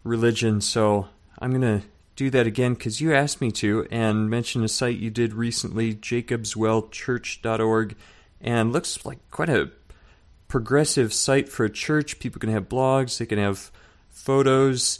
religion. 0.04 0.60
So 0.60 1.08
I'm 1.38 1.52
gonna 1.52 1.82
do 2.16 2.30
that 2.30 2.46
again 2.46 2.74
because 2.74 3.00
you 3.00 3.14
asked 3.14 3.40
me 3.40 3.52
to 3.52 3.86
and 3.90 4.28
mention 4.28 4.64
a 4.64 4.68
site 4.68 4.98
you 4.98 5.10
did 5.10 5.34
recently, 5.34 5.94
jacobswellchurch.org, 5.94 7.96
and 8.40 8.72
looks 8.72 9.04
like 9.04 9.18
quite 9.30 9.50
a 9.50 9.70
progressive 10.48 11.12
site 11.12 11.48
for 11.48 11.64
a 11.64 11.70
church. 11.70 12.18
People 12.18 12.40
can 12.40 12.50
have 12.50 12.68
blogs, 12.68 13.18
they 13.18 13.26
can 13.26 13.38
have 13.38 13.70
photos. 14.08 14.98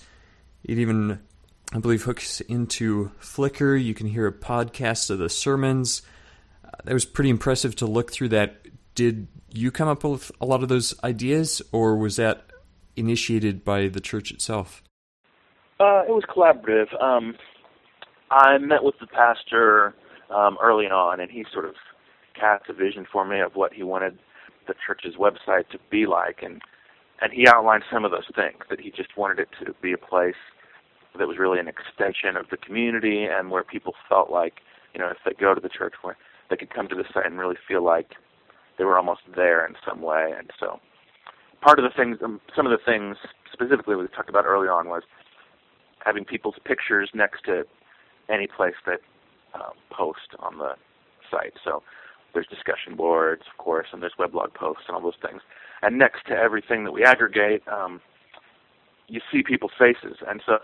It 0.62 0.79
even, 0.79 1.20
I 1.72 1.79
believe, 1.79 2.02
hooks 2.02 2.40
into 2.42 3.11
Flickr. 3.20 3.83
You 3.83 3.94
can 3.94 4.09
hear 4.09 4.26
a 4.26 4.33
podcast 4.33 5.11
of 5.11 5.18
the 5.18 5.31
sermons. 5.31 6.02
That 6.85 6.92
was 6.92 7.05
pretty 7.05 7.31
impressive 7.31 7.76
to 7.76 7.87
look 7.87 8.12
through 8.12 8.31
that. 8.31 8.66
Did 8.94 9.29
you 9.52 9.70
come 9.70 9.88
up 9.88 10.05
with 10.05 10.33
a 10.40 10.46
lot 10.46 10.62
of 10.62 10.68
those 10.68 10.94
ideas, 11.02 11.62
or 11.72 11.96
was 11.96 12.16
that 12.16 12.46
initiated 12.96 13.64
by 13.64 13.88
the 13.88 14.00
church 14.00 14.31
itself? 14.31 14.83
Uh, 15.78 16.02
it 16.08 16.10
was 16.10 16.24
collaborative. 16.24 16.88
Um, 17.02 17.34
I 18.30 18.56
met 18.58 18.82
with 18.82 18.94
the 18.98 19.06
pastor 19.06 19.94
um, 20.34 20.56
early 20.62 20.86
on, 20.86 21.20
and 21.20 21.30
he 21.30 21.44
sort 21.52 21.66
of 21.66 21.74
cast 22.38 22.64
a 22.68 22.72
vision 22.72 23.06
for 23.10 23.26
me 23.26 23.40
of 23.40 23.54
what 23.54 23.72
he 23.74 23.82
wanted 23.82 24.18
the 24.66 24.74
church's 24.86 25.14
website 25.16 25.68
to 25.70 25.78
be 25.90 26.06
like, 26.06 26.42
and 26.42 26.62
and 27.20 27.32
he 27.32 27.46
outlined 27.46 27.82
some 27.90 28.04
of 28.04 28.10
those 28.10 28.28
things 28.34 28.62
that 28.68 28.80
he 28.80 28.90
just 28.90 29.16
wanted 29.16 29.38
it 29.38 29.48
to 29.64 29.72
be 29.80 29.92
a 29.92 29.98
place 29.98 30.34
that 31.18 31.26
was 31.26 31.38
really 31.38 31.58
an 31.58 31.68
extension 31.68 32.36
of 32.36 32.44
the 32.50 32.58
community 32.58 33.24
and 33.24 33.50
where 33.50 33.64
people 33.64 33.94
felt 34.06 34.30
like, 34.30 34.60
you 34.92 35.00
know, 35.00 35.08
if 35.08 35.16
they 35.24 35.32
go 35.32 35.54
to 35.54 35.60
the 35.60 35.70
church, 35.70 35.94
where 36.02 36.16
they 36.50 36.56
could 36.56 36.68
come 36.68 36.88
to 36.88 36.94
the 36.94 37.04
site 37.14 37.24
and 37.24 37.38
really 37.38 37.56
feel 37.66 37.82
like 37.82 38.10
they 38.76 38.84
were 38.84 38.98
almost 38.98 39.22
there 39.34 39.64
in 39.66 39.74
some 39.86 40.02
way. 40.02 40.32
And 40.36 40.50
so, 40.60 40.78
part 41.62 41.78
of 41.78 41.84
the 41.84 41.90
things, 41.96 42.18
um, 42.22 42.40
some 42.54 42.66
of 42.66 42.72
the 42.72 42.84
things 42.84 43.16
specifically 43.50 43.96
we 43.96 44.06
talked 44.08 44.28
about 44.28 44.44
early 44.44 44.68
on 44.68 44.88
was 44.88 45.02
having 46.07 46.25
people's 46.25 46.55
pictures 46.64 47.11
next 47.12 47.45
to 47.45 47.64
any 48.31 48.47
place 48.47 48.79
that 48.87 49.01
um, 49.55 49.73
post 49.90 50.38
on 50.38 50.59
the 50.59 50.75
site. 51.31 51.55
So 51.64 51.83
there's 52.33 52.47
discussion 52.47 52.95
boards, 52.97 53.42
of 53.51 53.59
course, 53.59 53.88
and 53.92 54.01
there's 54.01 54.14
weblog 54.19 54.55
posts 54.55 54.85
and 54.87 54.97
all 54.97 55.03
those 55.03 55.21
things. 55.21 55.42
And 55.83 55.99
next 55.99 56.27
to 56.29 56.35
everything 56.35 56.85
that 56.85 56.92
we 56.92 57.05
aggregate, 57.05 57.62
um, 57.66 58.01
you 59.09 59.21
see 59.33 59.42
people's 59.42 59.73
faces. 59.79 60.19
And 60.29 60.40
so 60.47 60.59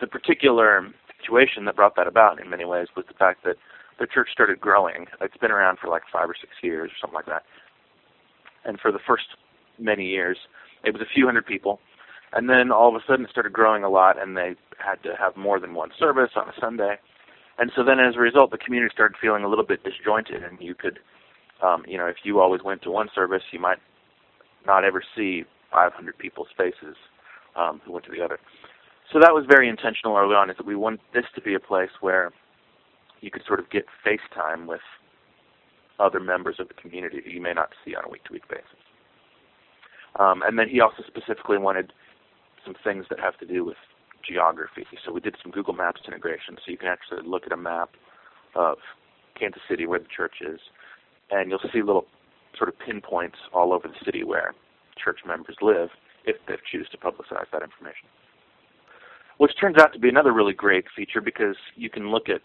the 0.00 0.06
particular 0.06 0.88
situation 1.20 1.66
that 1.66 1.76
brought 1.76 1.96
that 1.96 2.06
about 2.06 2.40
in 2.40 2.48
many 2.48 2.64
ways 2.64 2.88
was 2.96 3.04
the 3.06 3.14
fact 3.14 3.44
that 3.44 3.56
the 4.00 4.06
church 4.06 4.28
started 4.32 4.60
growing. 4.60 5.06
It's 5.20 5.36
been 5.36 5.50
around 5.50 5.78
for 5.78 5.88
like 5.88 6.02
five 6.12 6.28
or 6.28 6.34
six 6.40 6.52
years 6.62 6.90
or 6.90 6.94
something 7.00 7.14
like 7.14 7.26
that. 7.26 7.42
And 8.64 8.80
for 8.80 8.90
the 8.90 8.98
first 9.06 9.24
many 9.78 10.06
years, 10.06 10.38
it 10.84 10.92
was 10.92 11.02
a 11.02 11.14
few 11.14 11.26
hundred 11.26 11.46
people 11.46 11.80
and 12.34 12.50
then 12.50 12.72
all 12.72 12.88
of 12.88 12.94
a 12.94 13.04
sudden 13.06 13.24
it 13.24 13.30
started 13.30 13.52
growing 13.52 13.84
a 13.84 13.88
lot, 13.88 14.20
and 14.20 14.36
they 14.36 14.54
had 14.78 15.02
to 15.04 15.14
have 15.18 15.36
more 15.36 15.60
than 15.60 15.74
one 15.74 15.90
service 15.98 16.30
on 16.36 16.48
a 16.48 16.52
Sunday. 16.60 16.96
And 17.58 17.70
so 17.76 17.84
then 17.84 18.00
as 18.00 18.16
a 18.16 18.20
result, 18.20 18.50
the 18.50 18.58
community 18.58 18.92
started 18.92 19.16
feeling 19.20 19.44
a 19.44 19.48
little 19.48 19.64
bit 19.64 19.84
disjointed, 19.84 20.42
and 20.42 20.58
you 20.60 20.74
could, 20.74 20.98
um, 21.62 21.84
you 21.86 21.96
know, 21.96 22.06
if 22.06 22.16
you 22.24 22.40
always 22.40 22.62
went 22.64 22.82
to 22.82 22.90
one 22.90 23.08
service, 23.14 23.42
you 23.52 23.60
might 23.60 23.78
not 24.66 24.84
ever 24.84 25.02
see 25.16 25.44
500 25.72 26.18
people's 26.18 26.48
faces 26.56 26.96
um, 27.56 27.80
who 27.84 27.92
went 27.92 28.04
to 28.06 28.10
the 28.10 28.24
other. 28.24 28.38
So 29.12 29.20
that 29.20 29.32
was 29.32 29.44
very 29.48 29.68
intentional 29.68 30.16
early 30.16 30.34
on, 30.34 30.50
is 30.50 30.56
that 30.56 30.66
we 30.66 30.74
want 30.74 31.00
this 31.12 31.24
to 31.34 31.40
be 31.40 31.54
a 31.54 31.60
place 31.60 31.90
where 32.00 32.32
you 33.20 33.30
could 33.30 33.42
sort 33.46 33.60
of 33.60 33.70
get 33.70 33.84
face 34.02 34.24
time 34.34 34.66
with 34.66 34.80
other 36.00 36.18
members 36.18 36.56
of 36.58 36.68
the 36.68 36.74
community 36.74 37.20
that 37.24 37.32
you 37.32 37.40
may 37.40 37.52
not 37.52 37.70
see 37.84 37.94
on 37.94 38.04
a 38.04 38.08
week-to-week 38.08 38.48
basis. 38.48 38.66
Um, 40.18 40.42
and 40.42 40.58
then 40.58 40.68
he 40.68 40.80
also 40.80 41.02
specifically 41.06 41.58
wanted 41.58 41.92
some 42.64 42.74
things 42.82 43.06
that 43.10 43.20
have 43.20 43.38
to 43.38 43.46
do 43.46 43.64
with 43.64 43.76
geography. 44.26 44.86
So 45.04 45.12
we 45.12 45.20
did 45.20 45.36
some 45.42 45.52
Google 45.52 45.74
Maps 45.74 46.00
integration, 46.06 46.56
so 46.56 46.70
you 46.70 46.78
can 46.78 46.88
actually 46.88 47.28
look 47.28 47.44
at 47.46 47.52
a 47.52 47.56
map 47.56 47.90
of 48.54 48.78
Kansas 49.38 49.62
City 49.68 49.86
where 49.86 49.98
the 49.98 50.08
church 50.14 50.36
is, 50.40 50.60
and 51.30 51.50
you'll 51.50 51.60
see 51.72 51.82
little 51.82 52.06
sort 52.56 52.68
of 52.68 52.78
pinpoints 52.78 53.38
all 53.52 53.72
over 53.72 53.88
the 53.88 54.04
city 54.04 54.22
where 54.24 54.54
church 55.02 55.20
members 55.26 55.56
live 55.60 55.90
if 56.24 56.36
they 56.46 56.54
choose 56.70 56.88
to 56.90 56.96
publicize 56.96 57.46
that 57.52 57.62
information. 57.62 58.08
Which 59.38 59.52
turns 59.60 59.76
out 59.78 59.92
to 59.92 59.98
be 59.98 60.08
another 60.08 60.32
really 60.32 60.52
great 60.52 60.84
feature 60.94 61.20
because 61.20 61.56
you 61.74 61.90
can 61.90 62.10
look 62.10 62.28
at 62.28 62.40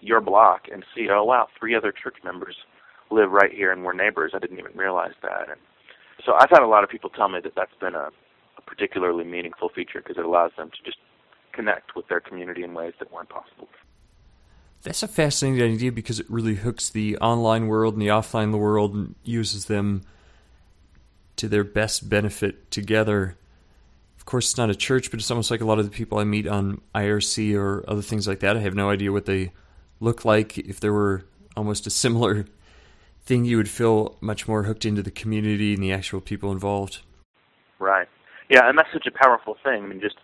your 0.00 0.20
block 0.20 0.62
and 0.72 0.84
see, 0.94 1.08
oh 1.10 1.24
wow, 1.24 1.48
three 1.58 1.74
other 1.74 1.92
church 1.92 2.16
members 2.24 2.56
live 3.10 3.30
right 3.30 3.52
here 3.52 3.72
and 3.72 3.84
we're 3.84 3.92
neighbors. 3.92 4.32
I 4.34 4.38
didn't 4.38 4.58
even 4.58 4.72
realize 4.76 5.12
that. 5.22 5.50
And 5.50 5.60
so 6.24 6.32
I've 6.38 6.50
had 6.50 6.62
a 6.62 6.66
lot 6.66 6.82
of 6.82 6.90
people 6.90 7.10
tell 7.10 7.28
me 7.28 7.40
that 7.44 7.52
that's 7.54 7.74
been 7.80 7.94
a, 7.94 8.08
a 8.60 8.70
particularly 8.70 9.24
meaningful 9.24 9.68
feature 9.68 10.00
because 10.00 10.18
it 10.18 10.24
allows 10.24 10.52
them 10.56 10.70
to 10.70 10.82
just 10.84 10.98
connect 11.52 11.96
with 11.96 12.08
their 12.08 12.20
community 12.20 12.62
in 12.62 12.74
ways 12.74 12.92
that 12.98 13.12
weren't 13.12 13.28
possible. 13.28 13.68
That's 14.82 15.02
a 15.02 15.08
fascinating 15.08 15.74
idea 15.74 15.92
because 15.92 16.20
it 16.20 16.30
really 16.30 16.54
hooks 16.54 16.88
the 16.88 17.16
online 17.18 17.66
world 17.66 17.94
and 17.94 18.02
the 18.02 18.08
offline 18.08 18.56
world 18.58 18.94
and 18.94 19.14
uses 19.24 19.66
them 19.66 20.02
to 21.36 21.48
their 21.48 21.64
best 21.64 22.08
benefit 22.08 22.70
together. 22.70 23.36
Of 24.16 24.24
course, 24.24 24.50
it's 24.50 24.58
not 24.58 24.70
a 24.70 24.74
church, 24.74 25.10
but 25.10 25.20
it's 25.20 25.30
almost 25.30 25.50
like 25.50 25.60
a 25.60 25.66
lot 25.66 25.78
of 25.78 25.84
the 25.84 25.90
people 25.90 26.18
I 26.18 26.24
meet 26.24 26.46
on 26.46 26.80
IRC 26.94 27.54
or 27.56 27.84
other 27.88 28.02
things 28.02 28.26
like 28.26 28.40
that. 28.40 28.56
I 28.56 28.60
have 28.60 28.74
no 28.74 28.90
idea 28.90 29.12
what 29.12 29.26
they 29.26 29.52
look 30.00 30.24
like. 30.24 30.56
If 30.56 30.80
there 30.80 30.92
were 30.92 31.24
almost 31.56 31.86
a 31.86 31.90
similar 31.90 32.46
thing, 33.22 33.44
you 33.44 33.58
would 33.58 33.68
feel 33.68 34.16
much 34.20 34.48
more 34.48 34.62
hooked 34.62 34.84
into 34.84 35.02
the 35.02 35.10
community 35.10 35.74
and 35.74 35.82
the 35.82 35.92
actual 35.92 36.20
people 36.20 36.52
involved. 36.52 37.00
Right. 37.78 38.08
Yeah, 38.50 38.68
and 38.68 38.76
that's 38.76 38.92
such 38.92 39.06
a 39.06 39.12
powerful 39.12 39.56
thing. 39.62 39.84
I 39.84 39.86
mean, 39.86 40.00
just 40.00 40.16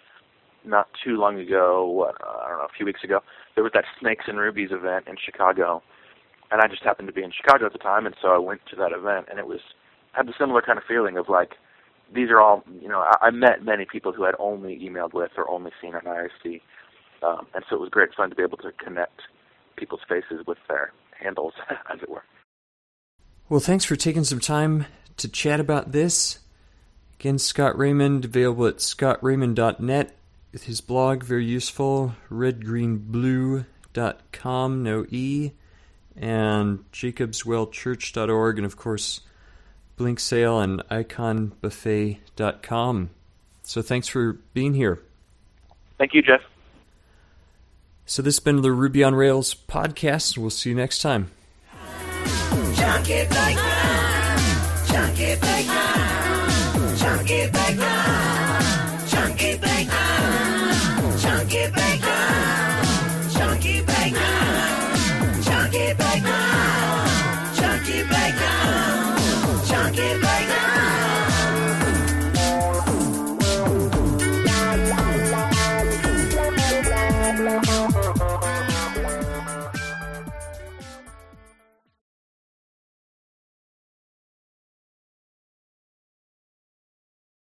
not 0.65 0.89
too 1.05 1.17
long 1.17 1.39
ago, 1.39 2.11
uh, 2.11 2.45
I 2.45 2.49
don't 2.49 2.59
know, 2.59 2.65
a 2.65 2.77
few 2.77 2.85
weeks 2.85 3.05
ago, 3.05 3.21
there 3.55 3.63
was 3.63 3.73
that 3.75 3.85
Snakes 4.01 4.25
and 4.27 4.37
Rubies 4.37 4.71
event 4.73 5.07
in 5.07 5.15
Chicago, 5.25 5.81
and 6.51 6.61
I 6.61 6.67
just 6.67 6.83
happened 6.83 7.07
to 7.07 7.15
be 7.15 7.23
in 7.23 7.31
Chicago 7.31 7.67
at 7.67 7.73
the 7.73 7.79
time, 7.79 8.05
and 8.05 8.17
so 8.21 8.29
I 8.29 8.39
went 8.39 8.63
to 8.71 8.77
that 8.77 8.91
event, 8.93 9.27
and 9.31 9.39
it 9.39 9.47
was 9.47 9.61
had 10.13 10.27
the 10.27 10.35
similar 10.39 10.61
kind 10.61 10.77
of 10.77 10.85
feeling 10.89 11.17
of 11.17 11.29
like 11.29 11.53
these 12.13 12.31
are 12.31 12.41
all 12.41 12.65
you 12.81 12.89
know 12.89 13.01
I, 13.01 13.27
I 13.27 13.31
met 13.31 13.65
many 13.65 13.85
people 13.85 14.13
who 14.13 14.25
had 14.25 14.35
only 14.41 14.77
emailed 14.79 15.15
with 15.15 15.31
or 15.37 15.49
only 15.49 15.71
seen 15.81 15.95
on 15.95 16.03
IRC, 16.03 16.61
um, 17.23 17.47
and 17.55 17.65
so 17.71 17.77
it 17.77 17.81
was 17.81 17.91
great 17.91 18.13
fun 18.15 18.31
to 18.31 18.37
be 18.37 18.43
able 18.43 18.59
to 18.59 18.73
connect 18.73 19.21
people's 19.77 20.01
faces 20.09 20.45
with 20.49 20.59
their 20.69 20.93
handles, 21.23 21.53
as 21.93 22.03
it 22.03 22.11
were. 22.11 22.25
Well, 23.49 23.61
thanks 23.61 23.85
for 23.85 23.95
taking 23.95 24.25
some 24.25 24.41
time 24.41 24.87
to 25.19 25.29
chat 25.29 25.61
about 25.61 25.93
this. 25.93 26.41
Again, 27.19 27.39
Scott 27.39 27.79
Raymond, 27.79 28.27
available 28.27 28.67
at 28.67 28.77
scottraymond.net. 28.77 30.17
His 30.63 30.81
blog, 30.81 31.23
very 31.23 31.45
useful, 31.45 32.15
redgreenblue.com, 32.31 34.83
no 34.83 35.05
E, 35.11 35.51
and 36.17 36.91
jacobswellchurch.org, 36.93 38.59
and 38.59 38.65
of 38.65 38.77
course, 38.77 39.21
Blinksale 39.99 40.65
and 40.65 40.81
iconbuffet.com. 40.89 43.11
So 43.63 43.83
thanks 43.83 44.09
for 44.09 44.33
being 44.55 44.73
here. 44.75 45.03
Thank 45.99 46.15
you, 46.15 46.23
Jeff. 46.23 46.41
So 48.07 48.23
this 48.23 48.37
has 48.37 48.41
been 48.41 48.63
the 48.63 48.73
Ruby 48.73 49.03
on 49.03 49.15
Rails 49.15 49.55
podcast. 49.55 50.39
We'll 50.39 50.49
see 50.51 50.71
you 50.71 50.77
next 50.77 51.03
time. 51.03 51.31
Chunky 57.07 57.47
Bacon. 57.53 58.65
Chunky 59.07 59.57
Bacon. 59.59 61.19
Chunky 61.23 61.71
Bacon. 61.71 63.31
Chunky 63.31 63.81
Bacon. 63.83 64.46